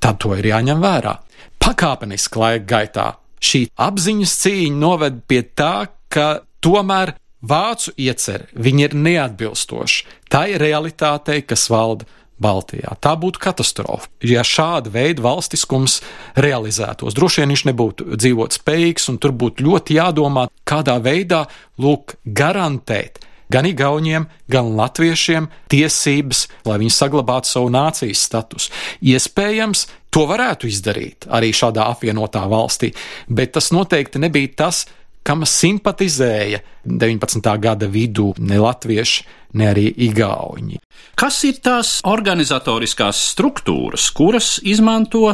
tad 0.00 0.20
to 0.22 0.32
ir 0.38 0.48
jāņem 0.52 0.80
vērā. 0.80 1.18
Pakāpeniski 1.60 2.40
laika 2.40 2.66
gaitā 2.70 3.06
šī 3.42 3.66
apziņas 3.76 4.34
cīņa 4.42 4.80
noved 4.80 5.22
pie 5.28 5.42
tā, 5.58 5.88
ka 6.08 6.46
tomēr 6.64 7.16
vācu 7.46 7.92
iecer, 8.00 8.46
viņi 8.54 8.86
ir 8.88 8.96
neatbilstoši 8.96 10.06
tai 10.32 10.56
realitātei, 10.60 11.42
kas 11.46 11.68
valda 11.70 12.06
Baltijā. 12.42 12.96
Tā 13.00 13.14
būtu 13.20 13.40
katastrofa. 13.40 14.10
Ja 14.24 14.44
šāda 14.46 14.92
veida 14.92 15.24
valstiskums 15.24 16.00
realizētos, 16.36 17.16
droši 17.16 17.42
vien 17.42 17.54
viņš 17.54 17.64
nebūtu 17.70 18.08
dzīvot 18.16 18.58
spējīgs, 18.58 19.08
un 19.12 19.20
tur 19.22 19.32
būtu 19.32 19.64
ļoti 19.66 19.96
jādomā, 19.96 20.48
kādā 20.68 20.98
veidā 21.02 21.46
lūk 21.80 22.18
garantēt 22.24 23.22
gan 23.52 23.66
igauņiem, 23.68 24.26
gan 24.50 24.72
latviešiem 24.78 25.48
tiesības, 25.70 26.46
lai 26.66 26.80
viņi 26.82 26.94
saglabātu 26.94 27.50
savu 27.50 27.70
nācijas 27.72 28.24
statusu. 28.26 28.72
Iespējams, 29.06 29.86
to 30.10 30.26
varētu 30.28 30.70
izdarīt 30.70 31.28
arī 31.30 31.52
šādā 31.54 31.86
apvienotā 31.92 32.42
valstī, 32.50 32.92
bet 33.28 33.54
tas 33.56 33.70
noteikti 33.74 34.22
nebija 34.22 34.54
tas, 34.64 34.86
kam 35.26 35.42
simpatizēja 35.48 36.60
19. 36.86 37.50
gada 37.62 37.88
vidū 37.90 38.30
ne 38.38 38.60
latvieši, 38.62 39.24
ne 39.58 39.70
arī 39.72 39.88
igauņi. 40.08 40.78
Kas 41.18 41.40
ir 41.48 41.58
tās 41.64 41.96
organizatoriskās 42.06 43.22
struktūras, 43.32 44.10
kuras 44.14 44.56
izmanto 44.62 45.24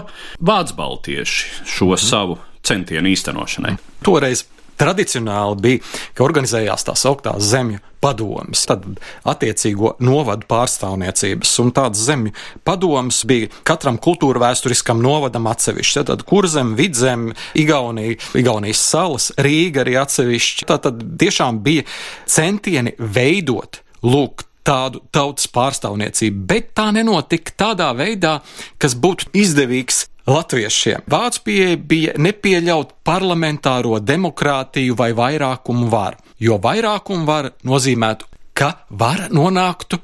Vācu 0.40 0.78
baltieši 0.78 1.68
šo 1.68 1.92
savu 2.00 2.38
centienu 2.64 3.10
īstenošanai? 3.12 3.76
Toreiz 4.06 4.46
Tradicionāli 4.82 5.62
bija, 5.62 5.80
ka 6.16 6.24
organizējās 6.26 6.86
tā 6.88 6.96
sauktās 6.98 7.44
zemju 7.52 7.78
padomas, 8.02 8.64
tad 8.66 8.82
attiecīgo 9.30 9.94
novadu 10.02 10.48
pārstāvniecības, 10.50 11.52
un 11.62 11.70
tādas 11.76 12.02
zemju 12.08 12.32
padomas 12.66 13.22
bija 13.28 13.50
katram 13.68 14.00
kultūra 14.02 14.42
vēsturiskam 14.48 15.02
novadam 15.04 15.46
atsevišķi. 15.52 16.06
Tad 16.10 16.26
kurzem, 16.26 16.74
vidzem, 16.78 17.30
Igaunija, 17.58 18.18
Igaunijas 18.42 18.82
salas, 18.82 19.30
Rīga 19.38 19.84
arī 19.84 20.00
atsevišķi. 20.02 20.66
Tā 20.66 20.80
tad 20.82 21.04
tiešām 21.22 21.62
bija 21.62 21.86
centieni 22.26 22.96
veidot, 22.98 23.84
lūk, 24.02 24.48
tādu 24.66 25.02
tautas 25.14 25.48
pārstāvniecību, 25.50 26.44
bet 26.46 26.70
tā 26.78 26.88
nenotika 26.94 27.54
tādā 27.64 27.90
veidā, 27.98 28.38
kas 28.82 28.94
būtu 28.98 29.32
izdevīgs 29.34 30.04
latviešiem. 30.26 31.06
Vācu 31.10 31.42
pieeja 31.44 31.76
bija 31.76 32.14
nepieļaut 32.18 32.94
parlamentāro 33.04 33.98
demokrātiju 34.00 34.96
vai 34.98 35.12
vairākumu 35.16 35.88
varu, 35.92 36.20
jo 36.38 36.58
vairākumu 36.62 37.26
varu 37.26 37.52
nozīmētu, 37.66 38.28
ka 38.54 38.72
vara 38.90 39.28
nonāktu 39.32 39.98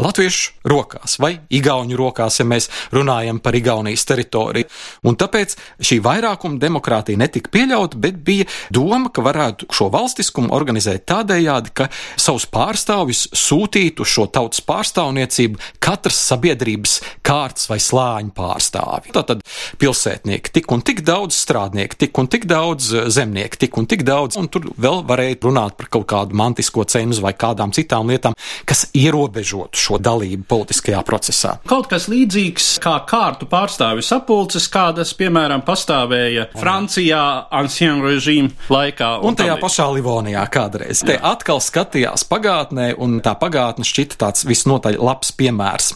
latviešu 0.00 0.62
rokās 0.68 1.18
vai 1.20 1.34
igauņu 1.52 1.96
rokās, 1.98 2.38
ja 2.40 2.46
mēs 2.48 2.68
runājam 2.94 3.40
par 3.42 3.56
Igaunijas 3.56 4.04
teritoriju. 4.08 4.68
Un 5.08 5.18
tāpēc 5.20 5.56
šī 5.82 5.98
vairākuma 6.04 6.60
demokrātija 6.62 7.20
netika 7.20 7.52
pieļauta, 7.52 8.00
bet 8.00 8.20
bija 8.24 8.48
doma, 8.72 9.10
ka 9.12 9.24
varētu 9.24 9.68
šo 9.72 9.90
valstiskumu 9.92 10.52
organizēt 10.54 11.04
tādējādi, 11.10 11.74
ka 11.76 11.88
savus 12.16 12.46
pārstāvjus 12.52 13.26
sūtītu 13.36 14.06
šo 14.08 14.28
tautas 14.32 14.62
pārstāvniecību 14.66 15.60
katras 15.82 16.20
sabiedrības 16.30 16.98
kārtas 17.26 17.68
vai 17.70 17.78
slāņu 17.82 18.34
pārstāvi. 18.36 19.12
Tātad 19.14 19.44
pilsētnieki 19.82 20.54
tik 20.58 20.72
un 20.72 20.84
tik 20.86 21.04
daudz 21.06 21.36
strādnieku, 21.36 21.98
tik 22.06 22.22
un 22.22 22.30
tik 22.32 22.46
daudz 22.50 22.92
zemnieku, 23.12 23.60
tik 23.66 23.78
un 23.80 23.88
tik 23.90 24.06
daudz, 24.08 24.38
un 24.40 24.48
tur 24.52 24.70
vēl 24.80 25.02
varēja 25.08 25.40
runāt 25.42 25.76
par 25.78 25.90
kaut 25.92 26.08
kādu 26.12 26.38
mantisko 26.38 26.84
cenzu 26.88 27.24
vai 27.24 27.34
kādām 27.38 27.74
citām 27.74 28.10
lietām, 28.10 28.36
kas 28.68 28.86
ierobežotu 28.96 29.81
šo 29.82 29.98
dalību 30.02 30.46
politiskajā 30.48 31.02
procesā. 31.06 31.56
Kaut 31.68 31.88
kas 31.90 32.08
līdzīgs 32.12 32.76
kā 32.82 32.94
kārtu 33.08 33.48
pārstāvju 33.50 34.04
sapulces, 34.06 34.68
kādas, 34.72 35.14
piemēram, 35.18 35.64
pastāvēja 35.66 36.48
Francijā 36.58 37.22
ancien 37.62 38.02
režīmu 38.04 38.52
laikā. 38.72 39.14
Un, 39.22 39.32
un 39.32 39.40
tajā 39.40 39.58
pašā 39.62 39.88
Livonijā 39.96 40.44
kādreiz. 40.52 41.02
Te 41.06 41.18
atkal 41.18 41.62
skatījās 41.62 42.26
pagātnē, 42.30 42.92
un 43.02 43.20
tā 43.24 43.34
pagātne 43.38 43.86
šķita 43.86 44.20
tāds 44.22 44.46
visnotaļ 44.48 45.00
labs 45.02 45.34
piemērs. 45.38 45.92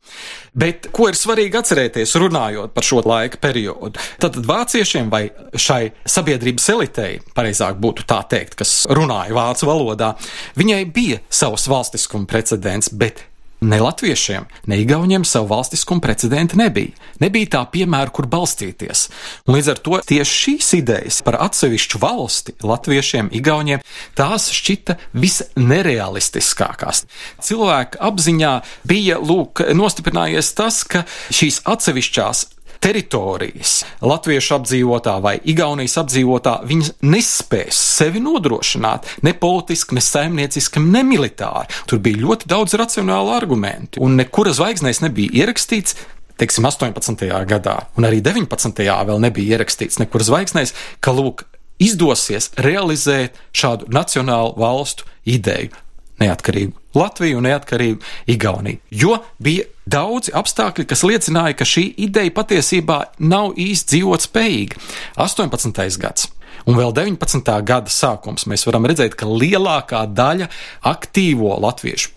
Bet 0.56 0.88
ko 0.96 1.10
ir 1.10 1.18
svarīgi 1.18 1.58
atcerēties, 1.60 2.14
runājot 2.16 2.72
par 2.72 2.86
šo 2.86 3.02
laika 3.04 3.40
periodu? 3.42 4.00
Tad 4.22 4.38
vāciešiem 4.48 5.10
vai 5.12 5.26
šai 5.52 5.90
sabiedrības 6.08 6.70
elitei, 6.72 7.20
pareizāk 7.36 7.76
būtu 7.82 8.06
tā 8.08 8.22
teikt, 8.30 8.56
kas 8.62 8.74
runāja 8.88 9.36
vācu 9.36 9.68
valodā, 9.68 10.14
viņai 10.56 10.82
bija 10.96 11.20
savs 11.28 11.68
valstiskuma 11.68 12.28
precedents, 12.30 12.88
bet 12.88 13.26
Ne 13.66 13.80
latviešiem, 13.82 14.44
ne 14.66 14.76
igauniem 14.78 15.24
savu 15.24 15.46
valstiskumu 15.50 16.00
precedentu 16.00 16.54
nebija. 16.60 16.94
Nebija 17.18 17.48
tā 17.50 17.62
piemēra, 17.72 18.12
kur 18.14 18.28
balstīties. 18.30 19.08
Un 19.48 19.56
līdz 19.56 19.70
ar 19.72 19.80
to 19.82 19.98
tieši 20.06 20.36
šīs 20.42 20.68
idejas 20.78 21.18
par 21.26 21.40
atsevišķu 21.42 21.98
valsti 21.98 22.54
latviešiem, 22.62 23.32
igauniem, 23.34 23.82
tās 24.14 24.52
šķita 24.54 24.98
visnerealistiskākās. 25.18 27.06
Cilvēka 27.42 27.98
apziņā 28.06 28.52
bija 28.86 29.18
lūk, 29.18 29.64
nostiprinājies 29.74 30.52
tas, 30.54 30.84
ka 30.86 31.02
šīs 31.34 31.64
atsevišķās 31.66 32.46
teritorijas, 32.82 33.78
latviešu 34.04 34.56
apdzīvotā 34.58 35.16
vai 35.24 35.36
igaunijas 35.48 35.96
apdzīvotā, 36.02 36.58
viņas 36.68 36.92
nespēs 37.06 37.78
sevi 37.98 38.22
nodrošināt 38.24 39.08
ne 39.26 39.34
politiski, 39.36 39.96
ne 39.96 40.04
saimnieciski, 40.04 40.82
ne 40.82 41.04
militāri. 41.06 41.72
Tur 41.90 42.02
bija 42.04 42.22
ļoti 42.24 42.50
daudz 42.50 42.76
racionālu 42.78 43.34
argumentu, 43.36 44.02
un 44.04 44.18
nekura 44.20 44.54
zvaigznēs 44.56 45.02
nebija 45.04 45.44
ierakstīts, 45.44 45.96
teiksim, 46.40 46.68
18. 46.68 47.26
gadā, 47.48 47.78
un 47.96 48.08
arī 48.08 48.20
19. 48.24 48.84
vēl 48.84 49.22
nebija 49.22 49.56
ierakstīts 49.56 50.00
nekur 50.02 50.24
zvaigznēs, 50.26 50.74
ka 51.00 51.16
lūk, 51.16 51.46
izdosies 51.82 52.52
realizēt 52.64 53.36
šādu 53.56 53.90
nacionālu 53.92 54.54
valstu 54.56 55.04
ideju 55.28 55.74
neatkarīgu 56.20 56.72
Latviju 56.96 57.38
un 57.38 57.44
neatkarīgu 57.44 58.00
Igauniju. 58.32 58.78
Jo 58.90 59.18
bija 59.38 59.66
daudzi 59.86 60.34
apstākļi, 60.36 60.86
kas 60.90 61.04
liecināja, 61.06 61.56
ka 61.58 61.66
šī 61.68 61.86
ideja 62.06 62.34
patiesībā 62.34 62.98
nav 63.22 63.54
īsti 63.60 63.94
dzīvot 63.94 64.26
spējīga. 64.26 64.82
18. 65.22 65.86
gads. 66.02 66.30
Un 66.66 66.78
vēl 66.78 66.92
19. 66.96 67.52
gada 67.66 67.92
sākums 67.92 68.48
mēs 68.50 68.66
varam 68.66 68.86
redzēt, 68.88 69.14
ka 69.14 69.28
lielākā 69.30 70.02
daļa 70.10 70.48
aktīvo 70.90 71.54
latviešu 71.62 72.10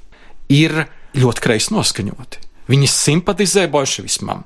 ir 0.49 0.85
ļoti 1.19 1.43
kreisi 1.43 1.75
noskaņoti. 1.75 2.45
Viņi 2.69 2.87
simpatizē 2.89 3.63
bolševismam, 3.73 4.43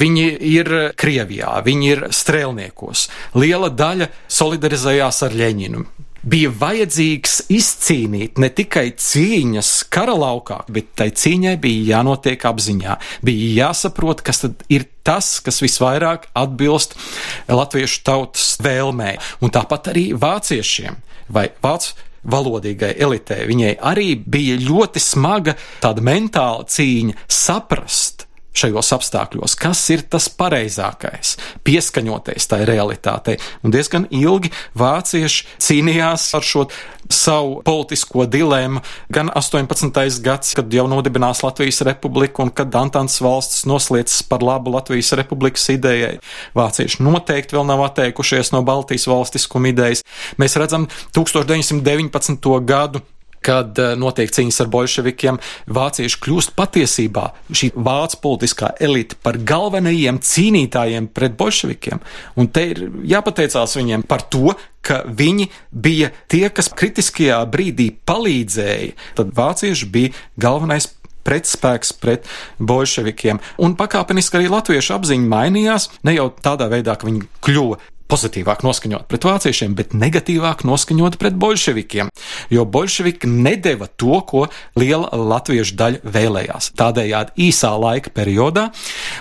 viņi 0.00 0.24
ir 0.50 0.70
Krievijā, 1.00 1.54
viņi 1.64 1.86
ir 1.94 2.02
strēlniekos. 2.12 3.06
Liela 3.40 3.70
daļa 3.72 4.10
solidarizējās 4.28 5.22
ar 5.24 5.36
Ļeņinu, 5.40 5.84
bija 6.28 6.50
vajadzīgs 6.60 7.44
izcīnīt 7.52 8.40
ne 8.40 8.48
tikai 8.52 8.86
cīņas 9.00 9.70
kara 9.92 10.14
laukā, 10.18 10.62
bet 10.72 10.92
tai 10.98 11.10
cīņai 11.14 11.54
bija 11.62 11.98
jānotiek 11.98 12.46
apziņā. 12.50 12.96
Bija 13.26 13.50
jāsaprot, 13.64 14.24
kas 14.24 14.44
tad 14.44 14.64
ir 14.72 14.86
tas, 15.04 15.36
kas 15.44 15.60
visvairāk 15.64 16.30
atbilst 16.38 16.96
latviešu 17.48 18.02
tautas 18.06 18.54
vēlmē. 18.64 19.14
Un 19.44 19.52
tāpat 19.54 19.92
arī 19.92 20.08
vāciešiem 20.16 20.98
vai 21.34 21.50
vācu 21.64 21.94
valodīgai 22.24 22.94
elitei. 23.04 23.44
Viņai 23.48 23.74
arī 23.84 24.14
bija 24.16 24.56
ļoti 24.62 25.02
smaga 25.02 25.56
tāda 25.82 26.04
mentāla 26.04 26.64
cīņa 26.70 27.26
saprast, 27.28 28.13
šajos 28.54 28.92
apstākļos, 28.96 29.56
kas 29.58 29.82
ir 29.94 30.04
tas 30.10 30.28
pareizākais, 30.30 31.36
pieskaņoties 31.66 32.48
tai 32.50 32.62
realitātei. 32.68 33.38
Un 33.66 33.74
diezgan 33.74 34.06
ilgi 34.14 34.52
vācieši 34.78 35.58
cīnījās 35.62 36.30
ar 36.38 36.46
šo 36.46 36.68
savu 37.12 37.58
politisko 37.64 38.24
dilēmu, 38.30 38.80
gan 39.12 39.30
18. 39.34 39.90
gads, 40.24 40.54
kad 40.56 40.72
jau 40.72 40.86
nodibinās 40.90 41.42
Latvijas 41.44 41.82
republika 41.84 42.44
un 42.44 42.52
kad 42.54 42.74
Antants 42.78 43.20
valsts 43.24 43.66
noslēdzas 43.68 44.24
par 44.30 44.44
labu 44.44 44.72
Latvijas 44.74 45.12
republikas 45.18 45.66
idejai. 45.74 46.16
Vācieši 46.56 47.02
noteikti 47.04 47.58
vēl 47.58 47.68
nav 47.68 47.84
atteikušies 47.90 48.54
no 48.54 48.62
Baltijas 48.66 49.08
valstiskuma 49.10 49.72
idejas. 49.74 50.04
Mēs 50.40 50.56
redzam 50.60 50.88
1919. 51.16 52.54
gadu 52.64 53.04
kad 53.44 53.78
eh, 53.78 53.94
notiek 54.00 54.32
cīņas 54.32 54.62
ar 54.64 54.70
bolševikiem, 54.72 55.40
vācieši 55.76 56.20
kļūst 56.24 56.54
patiesībā 56.58 57.28
šī 57.52 57.72
vācu 57.76 58.20
politiskā 58.24 58.72
elite 58.82 59.18
par 59.24 59.38
galvenajiem 59.38 60.20
cīnītājiem 60.24 61.10
pret 61.14 61.36
bolševikiem. 61.40 62.02
Un 62.40 62.50
te 62.54 62.68
ir 62.72 62.84
jāpateicās 63.14 63.76
viņiem 63.78 64.06
par 64.08 64.26
to, 64.32 64.56
ka 64.84 65.02
viņi 65.08 65.48
bija 65.70 66.10
tie, 66.28 66.46
kas 66.52 66.68
kritiskajā 66.72 67.38
brīdī 67.48 67.90
palīdzēja. 68.08 68.92
Tad 69.16 69.32
vācieši 69.36 69.88
bija 69.92 70.12
galvenais 70.40 70.90
pretspēks 71.24 71.94
pret 72.00 72.28
bolševikiem. 72.60 73.40
Un 73.64 73.76
pakāpeniski 73.80 74.38
arī 74.38 74.50
latviešu 74.52 74.98
apziņa 74.98 75.30
mainījās, 75.30 75.88
ne 76.04 76.18
jau 76.18 76.28
tādā 76.44 76.68
veidā, 76.72 76.98
ka 77.00 77.08
viņi 77.08 77.24
kļuva 77.44 77.80
pozitīvāk 78.14 78.62
noskaņot 78.62 79.08
pret 79.10 79.26
vāciešiem, 79.26 79.74
bet 79.74 79.94
negatīvāk 79.98 80.62
noskaņot 80.68 81.18
pret 81.18 81.34
bolševikiem, 81.40 82.10
jo 82.54 82.64
bolševiki 82.76 83.30
nedeva 83.30 83.88
to, 83.90 84.20
ko 84.28 84.44
liela 84.78 85.10
latviešu 85.10 85.74
daļa 85.80 86.14
vēlējās. 86.14 86.70
Tādējādi 86.78 87.48
īsā 87.48 87.72
laika 87.80 88.12
periodā, 88.14 88.68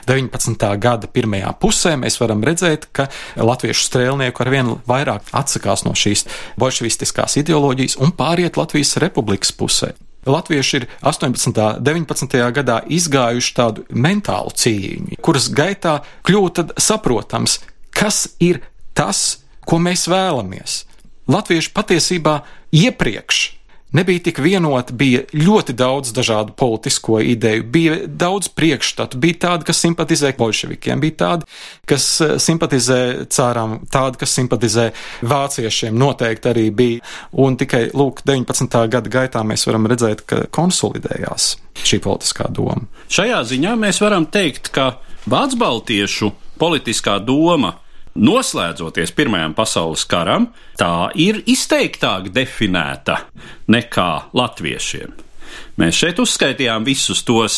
19. 0.10 0.70
gada 0.84 1.10
pirmajā 1.10 1.56
pusē, 1.62 1.96
mēs 1.98 2.20
varam 2.22 2.44
redzēt, 2.46 2.90
ka 2.94 3.10
latviešu 3.40 3.88
strēlnieku 3.90 4.46
arvien 4.46 4.74
vairāk 4.90 5.34
atsakās 5.34 5.88
no 5.88 5.96
šīs 5.98 6.28
bolševistiskās 6.62 7.40
ideoloģijas 7.42 7.98
un 8.04 8.14
pāriet 8.18 8.60
Latvijas 8.62 8.98
republikas 9.02 9.56
pusē. 9.58 9.94
Latvieši 10.30 10.78
ir 10.78 10.86
18. 11.04 11.50
un 11.50 11.84
19. 11.84 12.38
gadā 12.56 12.78
izgājuši 12.88 13.56
tādu 13.58 13.84
mentālu 13.92 14.54
cīņu, 14.56 15.18
kuras 15.26 15.50
gaitā 15.52 15.98
kļūst 16.24 16.78
saprotams, 16.80 17.58
kas 17.94 18.30
ir 18.44 18.62
tas, 18.94 19.44
ko 19.66 19.80
mēs 19.82 20.08
vēlamies. 20.12 20.84
Latvieši 21.32 21.72
patiesībā 21.76 22.42
iepriekš 22.76 23.44
nebija 23.94 24.20
tik 24.20 24.40
vienoti, 24.42 24.94
bija 24.94 25.22
ļoti 25.34 25.74
daudz 25.78 26.12
dažādu 26.14 26.56
politisko 26.58 27.20
ideju, 27.22 27.64
bija 27.64 27.98
daudz 28.08 28.50
priekšstatu, 28.50 29.18
bija 29.22 29.38
tādi, 29.46 29.68
kas 29.70 29.82
simpatizē 29.86 30.34
bolševikiem, 30.38 31.00
bija 31.00 31.18
tādi, 31.20 31.50
kas 31.90 32.08
eh, 32.22 32.34
simpatizē 32.42 33.00
cāram, 33.30 33.78
tādi, 33.94 34.20
kas 34.24 34.34
simpatizē 34.34 34.90
vāciešiem, 35.22 35.94
noteikti 35.98 36.50
arī 36.50 36.66
bija. 36.74 37.04
Un 37.46 37.58
tikai, 37.60 37.86
lūk, 37.94 38.26
19. 38.26 38.80
gada 38.90 39.14
gaitā 39.14 39.46
mēs 39.46 39.68
varam 39.70 39.86
redzēt, 39.90 40.26
ka 40.26 40.44
konsolidējās 40.54 41.54
šī 41.86 42.02
politiskā 42.04 42.50
doma. 42.50 42.88
Šajā 43.14 43.44
ziņā 43.54 43.78
mēs 43.78 44.02
varam 44.02 44.26
teikt, 44.26 44.74
ka 44.74 44.96
Vācu 45.24 45.56
baltiešu 45.56 46.34
politiskā 46.60 47.16
doma 47.24 47.70
Noslēdzoties 48.14 49.10
Pirmajam 49.18 49.56
pasaules 49.58 50.04
karam, 50.06 50.52
tā 50.78 51.10
ir 51.18 51.40
izteiktāk 51.50 52.30
definēta 52.34 53.24
nekā 53.74 54.10
latviešiem. 54.38 55.16
Mēs 55.82 55.98
šeit 55.98 56.22
uzskaitījām 56.22 56.86
visus 56.86 57.24
tos 57.26 57.58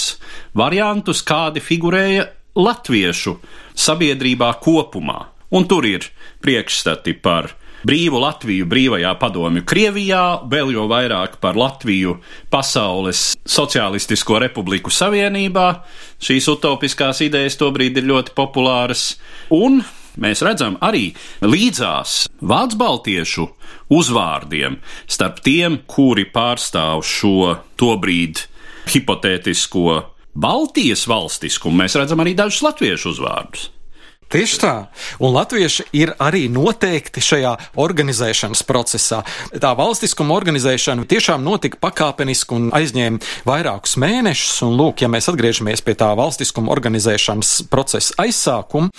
variantus, 0.55 1.19
kādi 1.27 1.59
figurēja 1.63 2.29
latviešu 2.55 3.35
sabiedrībā 3.75 4.53
kopumā. 4.63 5.25
Un 5.51 5.67
tur 5.67 5.85
ir 5.87 6.07
priekšstati 6.43 7.17
par 7.19 7.51
brīvu 7.85 8.19
Latviju 8.23 8.65
brīvajā 8.71 9.11
padomju 9.19 9.65
Krievijā, 9.67 10.23
vēl 10.49 10.71
jo 10.73 10.87
vairāk 10.89 11.37
par 11.43 11.59
Latviju 11.59 12.15
Pasaules 12.49 13.35
Socialistisko 13.43 14.39
Republiku 14.41 14.89
Savienībā. 14.89 15.67
Šīs 16.23 16.47
utopiskās 16.55 17.21
idejas 17.27 17.59
tobrīd 17.59 17.99
ir 17.99 18.07
ļoti 18.09 18.33
populāras. 18.39 19.11
Un 19.53 19.83
mēs 20.21 20.43
redzam 20.45 20.79
arī 20.85 21.09
līdzās 21.43 22.25
vācu 22.41 22.79
baltiešu 22.79 23.47
uzvārdiem 23.95 24.79
starp 25.07 25.41
tiem, 25.45 25.79
kuri 25.87 26.27
pārstāv 26.33 27.03
šo 27.05 27.55
tobrīd 27.79 28.45
hipotētisko 28.91 30.01
Baltijas 30.35 31.05
valstiskumu, 31.07 31.79
mēs 31.83 31.95
redzam 31.95 32.19
arī 32.19 32.33
dažus 32.35 32.65
latviešu 32.65 33.13
uzvārdus. 33.13 33.69
Tieši 34.33 34.57
tā. 34.57 34.73
Un 35.21 35.35
latvieši 35.35 35.85
ir 35.95 36.11
arī 36.21 36.47
noteikti 36.49 37.21
šajā 37.21 37.51
organizēšanas 37.81 38.63
procesā. 38.65 39.21
Tā 39.61 39.73
valstiskuma 39.77 40.33
organizēšana 40.33 41.05
tiešām 41.09 41.45
notika 41.45 41.77
pakāpeniski 41.83 42.57
un 42.57 42.67
aizņēma 42.75 43.21
vairākus 43.45 43.95
mēnešus. 44.01 44.57
Un, 44.65 44.75
lūk, 44.81 45.05
ja 45.05 45.11
mēs 45.13 45.29
atgriežamies 45.29 45.85
pie 45.85 45.97
tā 45.99 46.09
valstiskuma 46.17 46.73
organizēšanas 46.73 47.53
procesa 47.69 48.17
aizsākuma, 48.25 48.89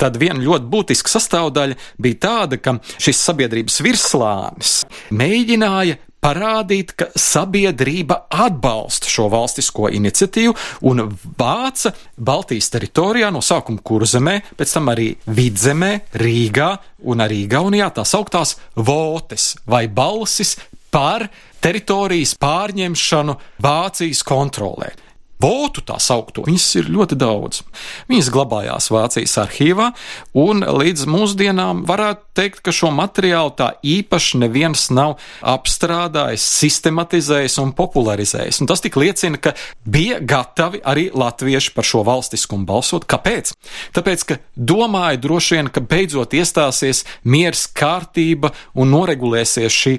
tad 0.00 0.16
viena 0.20 0.40
ļoti 0.40 0.70
būtiska 0.72 1.12
sastāvdaļa 1.12 1.76
bija 2.00 2.22
tāda, 2.24 2.60
ka 2.60 2.78
šis 2.96 3.20
sabiedrības 3.28 3.82
virslānis 3.84 4.78
mēģināja 5.12 6.00
parādīt, 6.22 6.94
ka 6.98 7.08
sabiedrība 7.16 8.24
atbalsta 8.30 9.10
šo 9.10 9.28
valstisko 9.32 9.90
iniciatīvu 9.96 10.54
un 10.90 11.04
vāca 11.38 11.94
Baltijas 12.16 12.70
teritorijā 12.74 13.30
no 13.32 13.42
sākuma 13.44 13.82
Kurzemē, 13.84 14.36
pēc 14.56 14.76
tam 14.76 14.92
arī 14.92 15.10
Vidzemē, 15.26 15.92
Rīgā 16.20 16.70
un 17.10 17.24
arī 17.24 17.44
Gaunijā 17.50 17.90
tās 17.96 18.14
augtās 18.18 18.56
votes 18.76 19.54
vai 19.66 19.86
balsis 19.88 20.56
par 20.90 21.28
teritorijas 21.62 22.34
pārņemšanu 22.40 23.36
Vācijas 23.62 24.24
kontrolē 24.26 24.92
votu 25.40 25.82
tā 25.86 25.96
saukto, 26.02 26.44
viņas 26.46 26.66
ir 26.80 26.90
ļoti 26.92 27.18
daudz. 27.20 27.62
Viņas 28.10 28.30
glabājās 28.34 28.90
Vācijas 28.92 29.36
arhīvā, 29.42 29.90
un 30.38 30.64
līdz 30.64 31.06
mūsdienām 31.10 31.84
varētu 31.88 32.26
teikt, 32.36 32.62
ka 32.64 32.74
šo 32.74 32.92
materiālu 32.94 33.54
tā 33.58 33.70
īpaši 33.84 34.40
neviens 34.44 34.88
nav 34.94 35.16
apstrādājis, 35.40 36.44
sistematizējis 36.60 37.58
un 37.62 37.74
popularizējis. 37.76 38.62
Un 38.62 38.70
tas 38.70 38.84
tik 38.84 38.98
liecina, 39.00 39.40
ka 39.40 39.54
bija 39.84 40.20
gatavi 40.20 40.82
arī 40.84 41.08
latvieši 41.14 41.74
par 41.76 41.88
šo 41.88 42.04
valstiskumu 42.06 42.68
balsot. 42.68 43.08
Kāpēc? 43.10 43.54
Tāpēc, 43.96 44.26
ka 44.28 44.40
domāju 44.56 45.24
droši 45.26 45.58
vien, 45.58 45.72
ka 45.72 45.84
beidzot 45.84 46.36
iestāsies 46.36 47.04
miers, 47.24 47.66
kārtība 47.76 48.52
un 48.78 48.92
noregulēsies 48.94 49.80
šī 49.82 49.98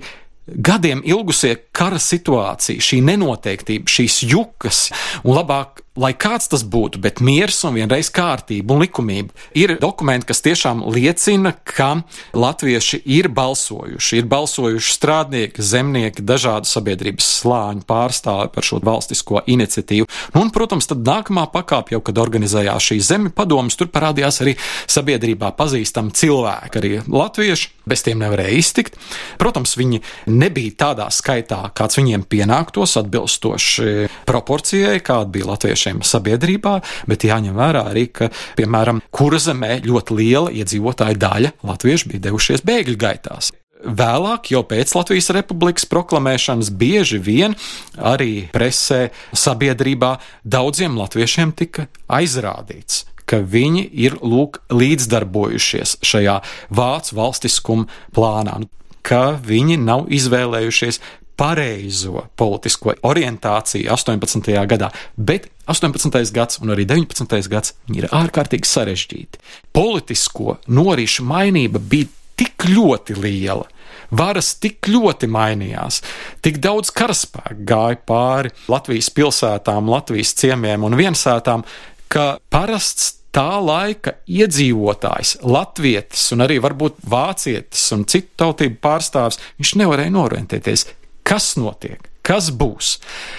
gadiem 0.55 1.03
ilgusie 1.07 1.55
kara 1.75 1.99
situācija, 2.01 2.81
šī 2.81 3.01
nenoteiktība, 3.07 3.89
šīs 3.91 4.21
jukas, 4.31 4.87
un 5.23 5.37
labāk 5.37 5.83
lai 5.99 6.13
kāds 6.15 6.47
tas 6.51 6.63
būtu, 6.63 7.01
bet 7.03 7.19
miers 7.19 7.57
un 7.67 7.75
vienreiz 7.75 8.07
kārtība 8.15 8.75
un 8.75 8.83
likumība. 8.85 9.35
Ir 9.59 9.75
dokumenti, 9.81 10.29
kas 10.29 10.39
tiešām 10.45 10.85
liecina, 10.87 11.51
ka 11.67 11.89
latvieši 12.31 13.01
ir 13.11 13.27
balsojuši, 13.35 14.21
ir 14.21 14.29
balsojuši 14.31 14.95
strādnieki, 14.95 15.65
zemnieki, 15.65 16.23
dažādu 16.23 16.69
sabiedrības 16.69 17.27
slāņu 17.41 17.83
pārstāvi 17.89 18.53
par 18.55 18.67
šo 18.67 18.79
valstisko 18.85 19.43
iniciatīvu. 19.51 20.07
Nu, 20.35 20.45
un, 20.45 20.53
protams, 20.55 20.87
tad 20.87 21.03
nākamā 21.07 21.49
pakāpe, 21.51 21.95
jau 21.97 22.01
kad 22.07 22.21
organizējās 22.23 22.87
šī 22.91 22.99
zemi 23.03 23.33
padomas, 23.35 23.75
tur 23.75 23.91
parādījās 23.91 24.41
arī 24.45 24.55
sabiedrībā 24.87 25.51
pazīstami 25.59 26.15
cilvēki, 26.15 26.79
arī 26.79 26.93
latvieši. 27.03 27.75
Bez 27.91 28.05
tiem 28.05 28.21
nevarēja 28.21 28.55
iztikt. 28.61 28.95
Protams, 29.41 29.73
viņi 29.75 29.99
nebija 30.29 30.75
tādā 30.85 31.07
skaitā, 31.11 31.63
kāds 31.75 31.97
viņiem 31.97 32.23
pienāktos, 32.29 32.93
atbilstoši 33.01 34.07
proporcijai, 34.29 34.99
kāda 35.03 35.33
bija 35.33 35.49
latvieši 35.49 35.80
latviešiem 35.81 36.03
sabiedrībā, 36.05 36.81
bet 37.07 37.25
jāņem 37.25 37.55
vērā 37.57 37.87
arī, 37.91 38.07
ka, 38.13 38.29
piemēram, 38.57 39.01
kurzemē 39.11 39.81
ļoti 39.85 40.17
liela 40.17 40.51
iedzīvotāja 40.51 41.17
daļa 41.17 41.51
latviešu 41.63 42.11
bija 42.11 42.27
devušies 42.29 42.63
bēgļu 42.63 42.97
gaitās. 42.97 43.51
Vēlāk, 43.81 44.51
jau 44.53 44.61
pēc 44.61 44.93
Latvijas 44.93 45.31
republikas 45.33 45.87
proklamēšanas, 45.89 46.69
bieži 46.69 47.17
vien 47.17 47.55
arī 47.97 48.51
presē, 48.53 49.09
sabiedrībā 49.33 50.19
daudziem 50.45 50.99
latviešiem 50.99 51.55
tika 51.57 51.87
aizrādīts, 52.05 53.07
ka 53.25 53.41
viņi 53.41 53.87
ir 54.05 54.19
lūk 54.21 54.61
līdzdarbojušies 54.69 55.97
šajā 56.05 56.37
vācu 56.69 57.17
valstiskuma 57.17 57.89
plānā, 58.13 58.59
nu, 58.61 58.69
ka 59.01 59.39
viņi 59.41 59.79
nav 59.81 60.05
izvēlējušies 60.13 61.01
pareizo 61.41 62.27
politisko 62.37 62.93
orientāciju 63.09 63.89
18. 63.89 64.53
gadā, 64.69 64.91
bet 65.17 65.47
18. 65.65 66.21
gads 66.35 66.59
un 66.61 66.73
arī 66.75 66.85
19. 66.85 67.49
gads 67.49 67.73
ir 67.89 68.05
ārkārtīgi 68.13 68.69
sarežģīti. 68.69 69.41
Politisko 69.73 70.59
norišu 70.69 71.25
mainība 71.25 71.81
bija 71.81 72.11
tik 72.37 72.67
ļoti 72.69 73.17
liela. 73.17 73.65
Varas 74.11 74.51
tik 74.59 74.89
ļoti 74.91 75.29
mainījās, 75.31 76.01
tik 76.43 76.59
daudz 76.61 76.91
karaspēku 76.93 77.65
gāja 77.65 77.97
pāri 78.05 78.51
Latvijas 78.69 79.09
pilsētām, 79.15 79.89
Latvijas 79.89 80.35
ciemiemiem 80.37 80.83
un 80.83 80.99
viensētām, 80.99 81.63
ka 82.11 82.35
parasts 82.51 83.15
tā 83.31 83.55
laika 83.63 84.17
iedzīvotājs, 84.27 85.37
latvietis 85.47 86.25
un 86.35 86.43
arī 86.43 86.59
varbūt 86.61 86.99
vācietis 87.07 87.85
un 87.95 88.03
citu 88.03 88.35
tautību 88.43 88.81
pārstāvis, 88.83 89.39
viņš 89.61 89.77
nevarēja 89.79 90.11
norientēties, 90.17 90.89
Kas 91.31 91.53
notiek? 91.55 92.09
Kas 92.27 92.49
būs? 92.51 92.97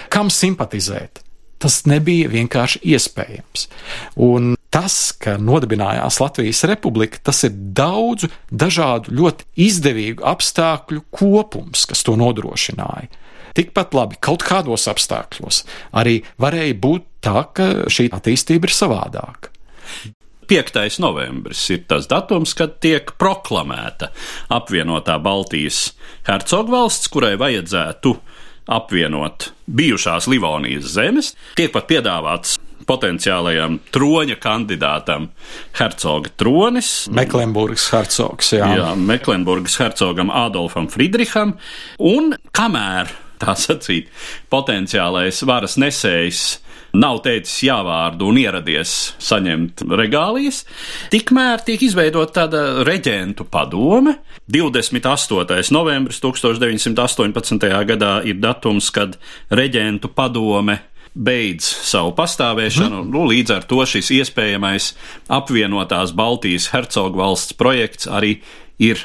Kam 0.09 0.31
simpatizēt? 0.33 1.21
Tas 1.61 1.83
nebija 1.85 2.31
vienkārši 2.31 2.81
iespējams. 2.89 3.67
Un 4.25 4.55
tas, 4.73 4.95
ka 5.13 5.35
nodibinājās 5.37 6.17
Latvijas 6.19 6.63
republika, 6.67 7.21
tas 7.29 7.43
ir 7.45 7.53
daudzu 7.53 8.31
dažādu 8.49 9.13
ļoti 9.13 9.45
izdevīgu 9.67 10.25
apstākļu 10.25 11.05
kopums, 11.13 11.85
kas 11.91 12.01
to 12.07 12.17
nodrošināja. 12.17 13.11
Tikpat 13.53 13.93
labi 13.93 14.17
kaut 14.17 14.41
kādos 14.41 14.89
apstākļos 14.89 15.61
arī 16.01 16.23
varēja 16.41 16.79
būt 16.81 17.05
tā, 17.21 17.45
ka 17.53 17.69
šī 17.93 18.09
attīstība 18.17 18.65
ir 18.65 18.73
savādāka. 18.73 19.53
5. 20.49 20.99
novembris 21.03 21.63
ir 21.73 21.85
tas 21.89 22.07
datums, 22.11 22.55
kad 22.57 22.77
tiek 22.83 23.13
proklamēta 23.19 24.11
apvienotā 24.53 25.17
Baltijas 25.23 25.91
hercogvalsts, 26.27 27.11
kurai 27.13 27.35
vajadzētu 27.39 28.15
apvienot 28.73 29.51
bijušās 29.67 30.27
Livonijas 30.31 30.93
zemes. 30.95 31.33
Tiek 31.59 31.73
pat 31.73 31.89
piedāvāts 31.89 32.57
potenciālajam 32.87 33.79
troņa 33.95 34.37
kandidātam 34.43 35.29
hercoga 35.79 36.31
tronis. 36.39 36.93
Meklenburgas 37.13 37.87
hercogs, 37.93 38.53
jā. 38.57 38.69
Jā, 38.77 38.93
Meklenburgas 38.99 39.77
hercogam 39.79 40.31
Adolfam 40.33 40.89
Friedriham. 40.91 41.55
Un 41.99 42.33
kamēr 42.55 43.11
tā 43.43 43.55
sacīt, 43.65 44.11
potenciālais 44.53 45.43
varas 45.47 45.77
nesējs 45.81 46.43
nav 46.93 47.23
teicis 47.25 47.63
jāvārdu 47.65 48.29
un 48.29 48.37
ieradies 48.41 49.13
saņemt 49.23 49.85
regālijas, 49.97 50.63
tikmēr 51.13 51.63
tiek 51.65 51.81
izveidota 51.87 52.43
tāda 52.43 52.63
reģentu 52.87 53.47
padome. 53.49 54.19
28. 54.53 55.71
novembris 55.73 56.19
1918. 56.21 57.69
gadā 57.89 58.15
ir 58.27 58.41
datums, 58.43 58.91
kad 58.93 59.17
reģentu 59.49 60.11
padome 60.13 60.81
beidz 61.13 61.65
savu 61.85 62.13
pastāvēšanu. 62.17 63.03
Mm. 63.03 63.09
Nu, 63.13 63.25
līdz 63.29 63.57
ar 63.57 63.65
to 63.69 63.81
šis 63.89 64.11
iespējamais 64.19 64.93
apvienotās 65.33 66.13
Baltijas 66.17 66.71
hercogu 66.73 67.21
valsts 67.21 67.57
projekts 67.57 68.09
arī 68.09 68.39
ir 68.81 69.01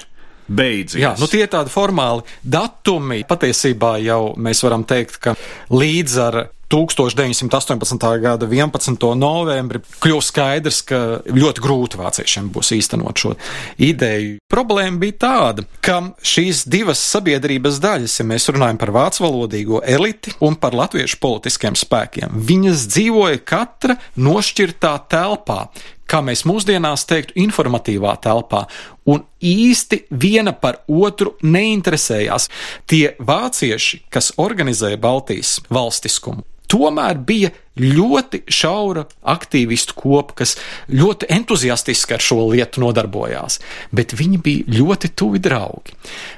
beidzies. 0.48 1.00
Jā, 1.02 1.14
nu 1.20 1.28
tie 1.28 1.44
ir 1.44 1.52
tādi 1.52 1.72
formāli 1.72 2.24
datumi. 2.42 3.22
Patiesībā 3.28 3.98
jau 4.04 4.34
mēs 4.40 4.64
varam 4.64 4.86
teikt, 4.88 5.20
ka 5.20 5.36
līdz 5.72 6.16
ar 6.24 6.40
1918. 6.68 8.20
gada 8.20 8.46
11. 8.46 8.96
novembri 9.16 9.80
kļūst 10.04 10.32
skaidrs, 10.34 10.82
ka 10.84 10.98
ļoti 11.24 11.62
grūti 11.64 12.00
vāciešiem 12.00 12.50
būs 12.52 12.74
īstenot 12.76 13.22
šo 13.22 13.32
ideju. 13.80 14.36
Problēma 14.52 15.00
bija 15.00 15.16
tāda, 15.24 15.64
ka 15.80 16.00
šīs 16.20 16.66
divas 16.68 17.00
sabiedrības 17.00 17.80
daļas, 17.80 18.18
ja 18.20 18.26
mēs 18.28 18.50
runājam 18.52 18.80
par 18.80 18.92
vācu 18.92 19.24
valodīgo 19.24 19.80
eliti 19.80 20.34
un 20.44 20.58
par 20.60 20.76
latviešu 20.76 21.16
politiskiem 21.22 21.78
spēkiem, 21.78 22.36
viņas 22.50 22.84
dzīvoja 22.92 23.40
katra 23.48 23.96
nošķirtā 24.20 24.92
telpā, 25.08 25.62
kā 26.08 26.20
mēs 26.24 26.44
mūsdienās 26.48 27.06
teiktu, 27.08 27.36
informatīvā 27.40 28.12
telpā, 28.24 28.66
un 29.08 29.24
īsti 29.40 30.02
viena 30.20 30.52
par 30.52 30.82
otru 30.84 31.34
neinteresējās. 31.44 32.48
Tie 32.88 33.14
vācieši, 33.16 34.04
kas 34.12 34.34
organizēja 34.40 35.00
Baltijas 35.00 35.58
valstiskumu, 35.72 36.44
tomēr 36.70 37.18
bija 37.26 37.50
ļoti 37.78 38.42
šaura 38.50 39.04
aktīvistu 39.28 39.96
kopa, 39.98 40.40
kas 40.42 40.56
ļoti 40.90 41.28
entuziastiski 41.34 42.16
ar 42.16 42.24
šo 42.24 42.40
lietu 42.52 42.82
nodarbojās, 42.82 43.60
bet 43.94 44.16
viņi 44.18 44.40
bija 44.44 44.78
ļoti 44.80 45.12
tuvi 45.18 45.42
draugi. 45.42 45.94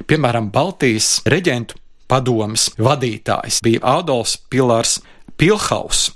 Piemēram, 0.06 0.50
Baltijas 0.52 1.20
reģentu 1.28 1.78
padomas 2.10 2.70
vadītājs 2.78 3.60
bija 3.64 3.82
Adolfs 3.98 4.38
Pilārs 4.50 4.98
Pilhaus. 5.40 6.10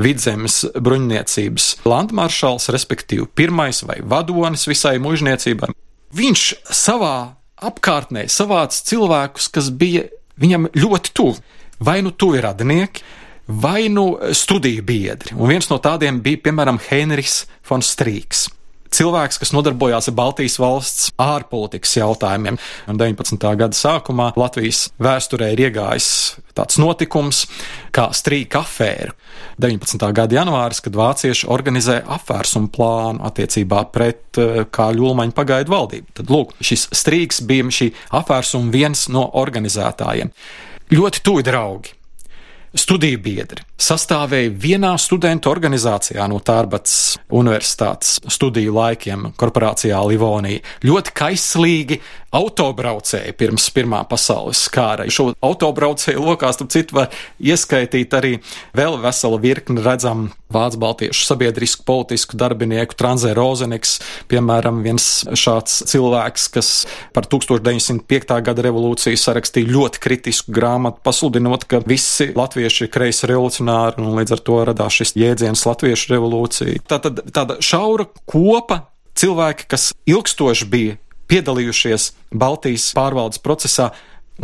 Vidzemes 0.00 0.62
bruņniecības 0.80 1.64
landmaršals, 1.84 2.70
respektīvi 2.72 3.26
pirmais 3.36 3.82
vai 3.84 3.98
vadonis 4.00 4.64
visai 4.70 4.96
mužniecībai. 5.02 5.68
Viņš 6.14 6.44
savā 6.72 7.34
apkārtnē 7.64 8.24
savāca 8.30 8.80
cilvēkus, 8.86 9.50
kas 9.52 9.68
bija 9.74 10.06
viņam 10.40 10.70
ļoti 10.78 11.12
tuvi. 11.14 11.42
Vai 11.84 11.98
nu 12.06 12.14
tuvi 12.14 12.40
radinieki, 12.42 13.02
vai 13.46 13.88
nu 13.88 14.18
studiju 14.32 14.82
biedri. 14.82 15.34
Un 15.36 15.48
viens 15.52 15.68
no 15.70 15.78
tādiem 15.82 16.22
bija, 16.24 16.42
piemēram, 16.48 16.80
Heinrichs 16.88 17.44
von 17.68 17.84
Strīks. 17.84 18.48
Cilvēks, 18.94 19.40
kas 19.42 19.50
nodarbojās 19.50 20.06
ar 20.06 20.14
Baltijas 20.14 20.54
valsts 20.62 21.08
ārpolitikas 21.18 21.96
jautājumiem. 21.96 22.60
Un 22.86 23.00
19. 23.00 23.42
gada 23.58 23.74
sākumā 23.74 24.28
Latvijas 24.38 24.84
vēsturē 25.02 25.48
ir 25.50 25.64
iegājis 25.66 26.06
tāds 26.54 26.78
notikums 26.78 27.40
kā 27.94 28.06
strīka 28.14 28.60
afēra. 28.62 29.16
19. 29.58 29.98
gada 30.14 30.38
janvāris, 30.38 30.78
kad 30.84 30.94
vācieši 30.94 31.50
organizē 31.50 31.98
apvērsumu 32.16 32.70
plānu 32.74 33.26
attiecībā 33.26 33.82
pret 33.94 34.38
eh, 34.38 34.62
Kāļu 34.70 35.10
Ulmaņu 35.10 35.34
pagaidu 35.34 35.74
valdību. 35.74 36.14
Tad, 36.20 36.30
lūk, 36.30 36.54
šis 36.62 36.86
strīks 36.94 37.42
bija 37.48 37.66
šī 37.74 37.90
apvērsuma 38.14 38.70
viens 38.70 39.08
no 39.10 39.26
organizētājiem. 39.42 40.30
Ļoti 40.94 41.26
tuvi 41.26 41.42
draugi 41.50 41.98
studiju 42.74 43.18
biedri 43.18 43.62
sastāvēja 43.80 44.52
vienā 44.60 44.92
studentu 45.02 45.50
organizācijā 45.50 46.26
no 46.30 46.38
Tārbatas 46.38 47.16
universitātes 47.34 48.20
studiju 48.30 48.74
laikiem, 48.76 49.32
korporācijā 49.40 49.98
Livonija. 50.08 50.62
Ļoti 50.86 51.14
kaislīgi 51.18 52.00
autobraucēji 52.34 53.34
pirms 53.38 53.68
Pirmā 53.74 54.02
pasaules 54.10 54.64
kara. 54.74 55.06
Šo 55.10 55.32
autobraucēju 55.44 56.22
lokā, 56.22 56.50
starp 56.54 56.72
citu, 56.74 56.98
var 56.98 57.14
ieskaitīt 57.42 58.14
arī 58.16 58.32
vēl 58.76 58.98
veselu 59.02 59.38
virkni 59.42 59.82
redzam 59.84 60.28
vācu 60.54 60.78
baltiešu 60.82 61.26
sabiedrisku 61.26 61.82
politisku 61.86 62.38
darbinieku 62.38 62.94
Tranzē 62.98 63.32
Rozeniks, 63.34 63.96
piemēram, 64.30 64.82
viens 64.86 65.24
šāds 65.34 65.82
cilvēks, 65.90 66.46
kas 66.54 66.70
par 67.14 67.26
1905. 67.30 68.38
gada 68.46 68.66
revolūciju 68.66 69.18
sarakstīja 69.18 69.72
ļoti 69.74 70.02
kritisku 70.02 70.54
grāmatu, 70.54 71.02
pasludinot, 71.06 71.66
ka 71.70 71.82
visi 71.86 72.30
latvieši 72.34 72.86
ir 72.86 72.92
kreisi 72.94 73.30
revolucionāri, 73.30 73.63
un 74.00 74.18
līdz 74.18 74.36
ar 74.36 74.42
to 74.44 74.58
radās 74.70 74.98
šis 74.98 75.14
jēdziens 75.18 75.64
latviešu 75.66 76.12
revolūcija. 76.14 76.84
Tā 76.90 76.98
tad 77.02 77.22
tāda 77.34 77.58
šaura 77.64 78.06
kopa 78.28 78.84
cilvēki, 79.18 79.68
kas 79.70 79.92
ilgstoši 80.10 80.68
bija 80.70 80.98
piedalījušies 81.30 82.10
Baltijas 82.34 82.90
pārvaldes 82.96 83.40
procesā, 83.42 83.90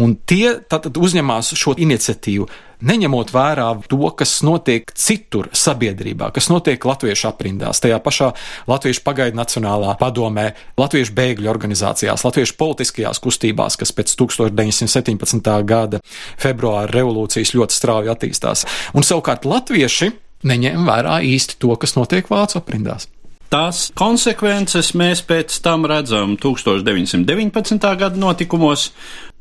un 0.00 0.14
tie 0.16 0.56
tad 0.70 0.88
uzņemās 0.96 1.52
šo 1.58 1.74
iniciatīvu, 1.78 2.48
neņemot 2.86 3.32
vērā 3.34 3.68
to, 3.90 4.00
kas 4.16 4.38
notiek 4.46 4.90
citur 4.96 5.50
sabiedrībā, 5.56 6.30
kas 6.34 6.50
notiek 6.52 6.84
latviešu 6.84 7.28
aprindās, 7.30 7.82
tajā 7.82 8.00
pašā 8.02 8.30
Latviešu 8.70 9.04
pagaidu 9.06 9.38
nacionālā 9.38 9.96
padomē, 10.00 10.50
Latviešu 10.80 11.14
bēgļu 11.16 11.50
organizācijās, 11.52 12.24
Latviešu 12.26 12.56
politiskajās 12.60 13.22
kustībās, 13.22 13.78
kas 13.80 13.94
pēc 13.96 14.16
1917. 14.20 15.52
gada 15.68 16.02
februāra 16.40 16.90
revolūcijas 16.94 17.54
ļoti 17.56 17.76
strauji 17.76 18.12
attīstās. 18.12 18.66
Un 18.94 19.06
savukārt 19.06 19.48
latvieši 19.48 20.12
neņem 20.46 20.84
vērā 20.88 21.20
īsti 21.26 21.58
to, 21.60 21.74
kas 21.80 21.96
notiek 21.98 22.28
vācu 22.30 22.60
aprindās. 22.60 23.08
Tās 23.50 23.88
konsekvences 23.98 24.92
mēs 24.94 25.24
pēc 25.26 25.56
tam 25.64 25.82
redzam 25.90 26.36
1919. 26.38 27.82
gada 27.98 28.20
notikumos, 28.22 28.92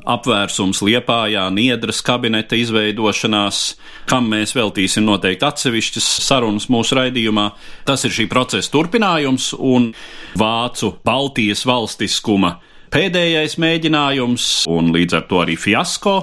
apvērsums 0.09 0.81
Liepājā, 0.85 1.45
Niedras 1.53 2.01
kabineta 2.05 2.57
izveidošanās, 2.59 3.61
kam 4.09 4.29
mēs 4.33 4.55
veltīsim 4.57 5.05
noteikti 5.07 5.45
atsevišķas 5.47 6.07
sarunas 6.25 6.69
mūsu 6.71 6.97
raidījumā. 6.99 7.49
Tas 7.85 8.05
ir 8.07 8.15
šī 8.15 8.29
procesa 8.31 8.73
turpinājums 8.73 9.51
un 9.57 9.91
Vācu 10.39 10.95
Baltijas 11.05 11.65
valstiskuma 11.69 12.57
pēdējais 12.93 13.57
mēģinājums 13.61 14.45
un 14.71 14.93
līdz 14.95 15.17
ar 15.19 15.25
to 15.29 15.41
arī 15.43 15.57
fiasko. 15.59 16.15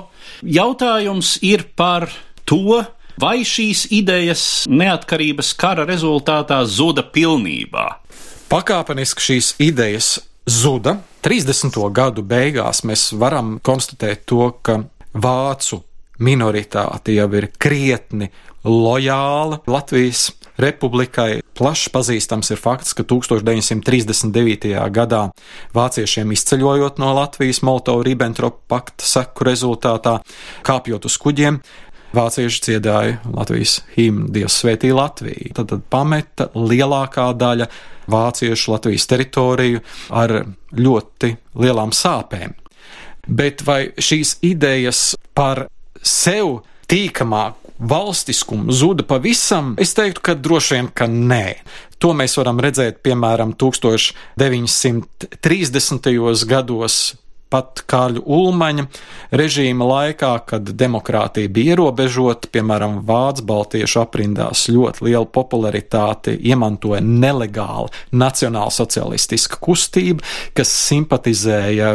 Jautājums 0.43 1.37
ir 1.47 1.67
par 1.79 2.09
to, 2.49 2.83
vai 3.21 3.39
šīs 3.47 3.87
idejas 3.95 4.43
neatkarības 4.69 5.53
kara 5.59 5.87
rezultātā 5.89 6.63
zuda 6.69 7.07
pilnībā? 7.07 7.87
Pakāpeniski 8.51 9.31
šīs 9.31 9.55
idejas 9.63 10.17
zuda. 10.47 11.01
30. 11.27 11.75
gadu 11.91 12.23
beigās 12.23 12.85
mēs 12.87 13.09
varam 13.19 13.57
konstatēt 13.67 14.21
to, 14.31 14.45
ka 14.63 14.77
vācu 15.11 15.81
minoritāte 16.23 17.17
jau 17.17 17.27
ir 17.35 17.49
krietni 17.59 18.29
lojāla 18.63 19.59
Latvijas 19.67 20.29
republikai. 20.63 21.41
Plaši 21.57 21.91
pazīstams 21.91 22.53
ir 22.55 22.61
fakts, 22.63 22.95
ka 22.95 23.03
1939. 23.03 24.71
gadā 24.95 25.25
vāciešiem 25.75 26.31
izceļojot 26.37 27.03
no 27.03 27.11
Latvijas 27.19 27.59
Molotov-Ribbentrop 27.67 28.63
pakta 28.71 29.11
seku 29.11 29.49
rezultātā, 29.51 30.21
kāpjot 30.63 31.11
uz 31.11 31.19
kuģiem, 31.27 31.59
vācieši 32.15 32.63
dziedāja 32.69 33.19
Latvijas 33.33 33.81
himnu 33.97 34.29
Dievs 34.35 34.61
svētī 34.63 34.93
Latviju. 34.95 35.55
Tad, 35.57 35.67
tad 35.73 35.81
pameta 35.91 36.51
lielākā 36.55 37.31
daļa 37.39 37.67
vāciešu 38.13 38.73
Latvijas 38.75 39.09
teritoriju 39.11 39.83
ar 40.15 40.31
ļoti 40.77 41.29
lielām 41.59 41.91
sāpēm. 41.97 42.55
Bet 43.27 43.67
vai 43.67 43.91
šīs 43.99 44.37
idejas 44.47 45.17
par 45.35 45.67
sev 46.03 46.61
tīkamāku 46.87 47.67
valstiskumu 47.79 48.73
zuda 48.73 49.03
pavisam? 49.05 49.77
Es 49.83 49.95
teiktu, 49.97 50.21
ka 50.23 50.35
droši 50.39 50.75
vien, 50.77 50.89
ka 50.95 51.07
nē. 51.11 51.55
To 52.01 52.13
mēs 52.17 52.37
varam 52.39 52.61
redzēt, 52.63 53.03
piemēram, 53.05 53.53
1930. 53.59 56.45
gados 56.47 57.15
pat 57.53 57.83
Kāļu 57.87 58.25
Ulmaņa 58.27 58.87
režīma 59.37 59.87
laikā, 59.87 60.33
kad 60.51 60.71
demokrātija 60.79 61.51
bija 61.53 61.77
ierobežota, 61.77 62.51
piemēram, 62.53 62.99
Vācu 63.07 63.45
baltiešu 63.47 64.01
aprindās 64.03 64.67
ļoti 64.73 65.07
lielu 65.07 65.29
popularitāti 65.31 66.35
iemantoja 66.51 67.03
nelegāla 67.05 67.93
nacionālsocialistiska 68.11 69.61
kustība, 69.63 70.25
kas 70.57 70.73
simpatizēja 70.89 71.95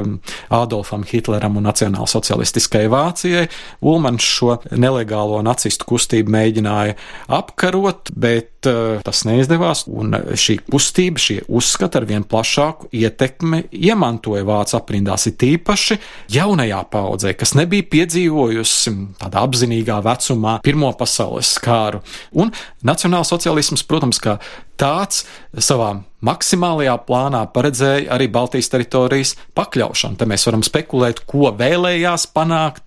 Adolfam 0.55 1.03
Hitleram 1.07 1.59
un 1.59 1.67
nacionālsocialistiskai 1.67 2.85
Vācijai. 2.91 3.47
Ulmans 3.81 4.23
šo 4.23 4.57
nelegālo 4.71 5.41
nacistu 5.45 5.89
kustību 5.91 6.31
mēģināja 6.31 6.95
apkarot, 7.31 8.13
bet 8.15 8.69
uh, 8.69 9.01
tas 9.03 9.25
neizdevās, 9.27 9.83
un 9.91 10.15
šī 10.15 10.61
kustība, 10.71 11.21
šie 11.21 11.41
uzskati 11.51 11.99
ar 11.99 12.07
vien 12.07 12.23
plašāku 12.27 12.91
ietekmi 12.95 13.65
iemantoja 13.75 14.47
Vācu 14.47 14.79
aprindās. 14.79 15.27
It 15.27 15.41
tīpaši 15.51 15.99
jaunajā 16.31 16.81
paudzē, 16.91 17.35
kas 17.37 17.53
nebija 17.59 17.87
piedzīvojusi 17.91 18.95
tādā 19.21 19.45
apzinīgā 19.45 19.99
vecumā 20.05 20.57
Pirmo 20.65 20.91
pasaules 20.97 21.53
kāru. 21.61 22.01
Un 22.33 22.53
nacionālsociālisms, 22.87 23.85
protams, 23.87 24.21
kā 24.23 24.37
tāds 24.79 25.25
savā 25.57 25.93
maksimālajā 26.25 26.95
plānā 27.07 27.43
paredzēja 27.53 28.11
arī 28.15 28.29
Baltijas 28.31 28.69
teritorijas 28.71 29.35
pakļaušanu. 29.57 30.19
Te 30.19 30.27
mēs 30.29 30.45
varam 30.49 30.65
spekulēt, 30.65 31.23
ko 31.29 31.51
vēlējās 31.57 32.29
panākt 32.35 32.85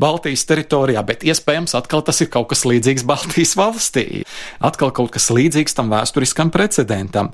Baltijas 0.00 0.44
teritorijā, 0.48 1.02
bet 1.06 1.24
iespējams 1.26 1.76
atkal 1.78 2.04
tas 2.06 2.20
ir 2.22 2.30
kaut 2.32 2.50
kas 2.52 2.64
līdzīgs 2.68 3.06
Baltijas 3.08 3.56
valstī. 3.58 4.24
Atkal 4.58 4.92
kaut 4.96 5.12
kas 5.14 5.30
līdzīgs 5.34 5.76
tam 5.78 5.92
vēsturiskam 5.92 6.52
precedentam. 6.54 7.32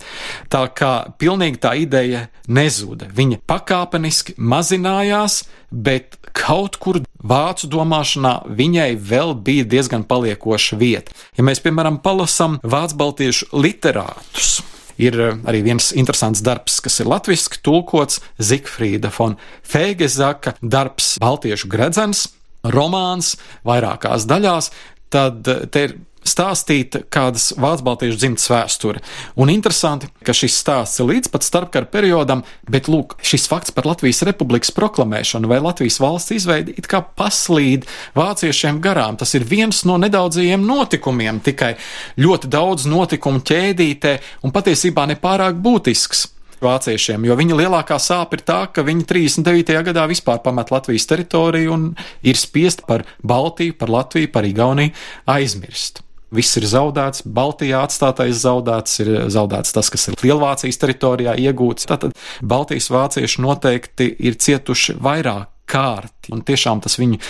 Tā 0.53 0.67
kā 0.77 0.93
pilnīgi 1.19 1.63
tā 1.63 1.77
ideja 1.81 2.27
nezuda. 2.49 3.11
Viņa 3.13 3.41
pakāpeniski 3.49 4.37
mazinājās, 4.39 5.45
bet 5.71 6.19
kaut 6.37 6.77
kur 6.83 7.01
vācu 7.27 7.69
domāšanā 7.73 8.37
viņai 8.59 8.91
vēl 9.01 9.35
bija 9.47 9.67
diezgan 9.67 10.05
paliekoša 10.07 10.79
vieta. 10.81 11.15
Ja 11.39 11.45
mēs, 11.47 11.63
piemēram, 11.65 12.01
palasam 12.05 12.61
vācu 12.63 13.01
baltiešu 13.01 13.51
literātus, 13.57 14.61
ir 15.03 15.21
eh, 15.21 15.37
arī 15.49 15.63
viens 15.67 15.93
interesants 15.97 16.43
darbs, 16.45 16.81
kas 16.85 17.01
ir 17.03 17.11
latviešu 17.11 17.61
tulkots 17.67 18.21
Zigfrīda 18.39 19.13
von 19.19 19.37
Feigezaka 19.67 20.57
darbs 20.63 21.17
Baltiešu 21.23 21.71
gredzens. 21.73 22.29
Romāns 22.67 23.37
vairākās 23.67 24.25
daļās, 24.27 24.73
tad 25.15 25.47
te 25.71 25.83
ir 25.87 25.93
stāstīta 26.29 27.03
kādas 27.13 27.53
Vācu 27.57 27.87
baltiešu 27.87 28.19
dzimtas 28.21 28.51
vēsture. 28.51 29.03
Un 29.41 29.51
interesanti, 29.53 30.11
ka 30.27 30.35
šis 30.37 30.59
stāsts 30.61 31.01
ir 31.03 31.11
līdz 31.11 31.33
pat 31.33 31.47
starpkara 31.47 31.89
periodam, 31.91 32.45
bet 32.71 32.91
lūk, 32.93 33.17
šis 33.25 33.49
fakts 33.51 33.75
par 33.77 33.89
Latvijas 33.89 34.23
republikas 34.27 34.75
proklamēšanu 34.77 35.51
vai 35.51 35.61
Latvijas 35.65 35.99
valsts 36.03 36.37
izveidi 36.37 36.77
it 36.77 36.89
kā 36.91 37.03
paslīd 37.03 37.89
vāciešiem 38.19 38.81
garām. 38.85 39.19
Tas 39.21 39.35
ir 39.39 39.47
viens 39.49 39.85
no 39.89 39.99
nedaudzajiem 40.03 40.65
notikumiem, 40.67 41.43
tikai 41.47 41.75
ļoti 42.21 42.53
daudz 42.53 42.89
notikumu 42.91 43.45
ķēdītē 43.47 44.17
un 44.47 44.55
patiesībā 44.55 45.07
nepārāk 45.15 45.61
būtisks 45.63 46.27
vāciešiem, 46.63 47.27
jo 47.29 47.37
viņa 47.37 47.59
lielākā 47.61 47.99
sāpe 48.01 48.39
ir 48.39 48.45
tā, 48.49 48.61
ka 48.73 48.85
viņi 48.87 49.05
39. 49.09 49.77
gadā 49.91 50.07
vispār 50.11 50.41
pamet 50.45 50.73
Latvijas 50.73 51.09
teritoriju 51.11 51.77
un 51.77 51.87
ir 52.25 52.41
spiest 52.41 52.87
par 52.89 53.05
Baltiju, 53.23 53.77
par 53.77 53.93
Latviju, 53.93 54.33
par 54.33 54.49
Igauniju 54.49 54.95
aizmirst. 55.37 56.06
Viss 56.35 56.59
ir 56.59 56.67
zaudēts, 56.67 57.23
Baltijā 57.23 57.85
atstātais 57.87 58.41
zaudēts, 58.43 58.99
ir 59.05 59.11
zaudēts 59.31 59.75
tas, 59.77 59.91
kas 59.95 60.09
ir 60.11 60.17
Lielvācijas 60.25 60.81
teritorijā 60.83 61.37
iegūts. 61.39 61.87
Tātad 61.87 62.17
Baltijas 62.43 62.91
vācieši 62.91 63.45
noteikti 63.45 64.09
ir 64.27 64.39
cietuši 64.43 64.97
vairāk 65.03 65.53
kārti, 65.71 66.33
un 66.35 66.43
tiešām 66.47 66.83
tas 66.83 66.99
viņu 66.99 67.21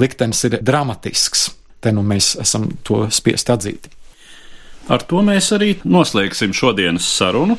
liktenis 0.00 0.44
ir 0.48 0.58
dramatisks. 0.62 1.52
Te 1.82 1.92
nu 1.92 2.02
mēs 2.06 2.34
esam 2.40 2.68
to 2.86 3.04
spiest 3.14 3.50
atzīt. 3.54 3.90
Ar 4.90 5.04
to 5.08 5.22
mēs 5.24 5.52
arī 5.56 5.74
noslēgsim 5.86 6.52
šodienas 6.56 7.06
sarunu, 7.08 7.56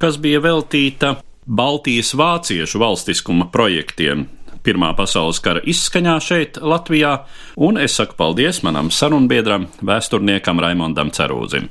kas 0.00 0.20
bija 0.22 0.42
veltīta 0.44 1.16
Baltijas 1.50 2.12
vāciešu 2.14 2.78
valstiskuma 2.78 3.48
projektiem 3.50 4.28
Pirmā 4.60 4.92
pasaules 4.96 5.40
kara 5.40 5.62
izskaņā 5.64 6.16
šeit, 6.20 6.60
Latvijā, 6.60 7.14
un 7.56 7.80
es 7.80 7.96
saku 7.96 8.18
paldies 8.18 8.60
manam 8.66 8.90
sarunbiedram, 8.92 9.70
vēsturniekam 9.80 10.60
Raimondam 10.60 11.12
Cerūzim. 11.16 11.70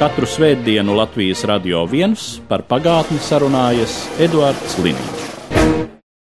Katru 0.00 0.26
svētdienu 0.26 0.96
Latvijas 0.96 1.44
radio 1.44 1.84
viens 1.86 2.38
par 2.48 2.64
pagātni 2.66 3.20
sarunājas 3.20 4.06
Eduards 4.18 4.78
Liniņš. 4.80 5.19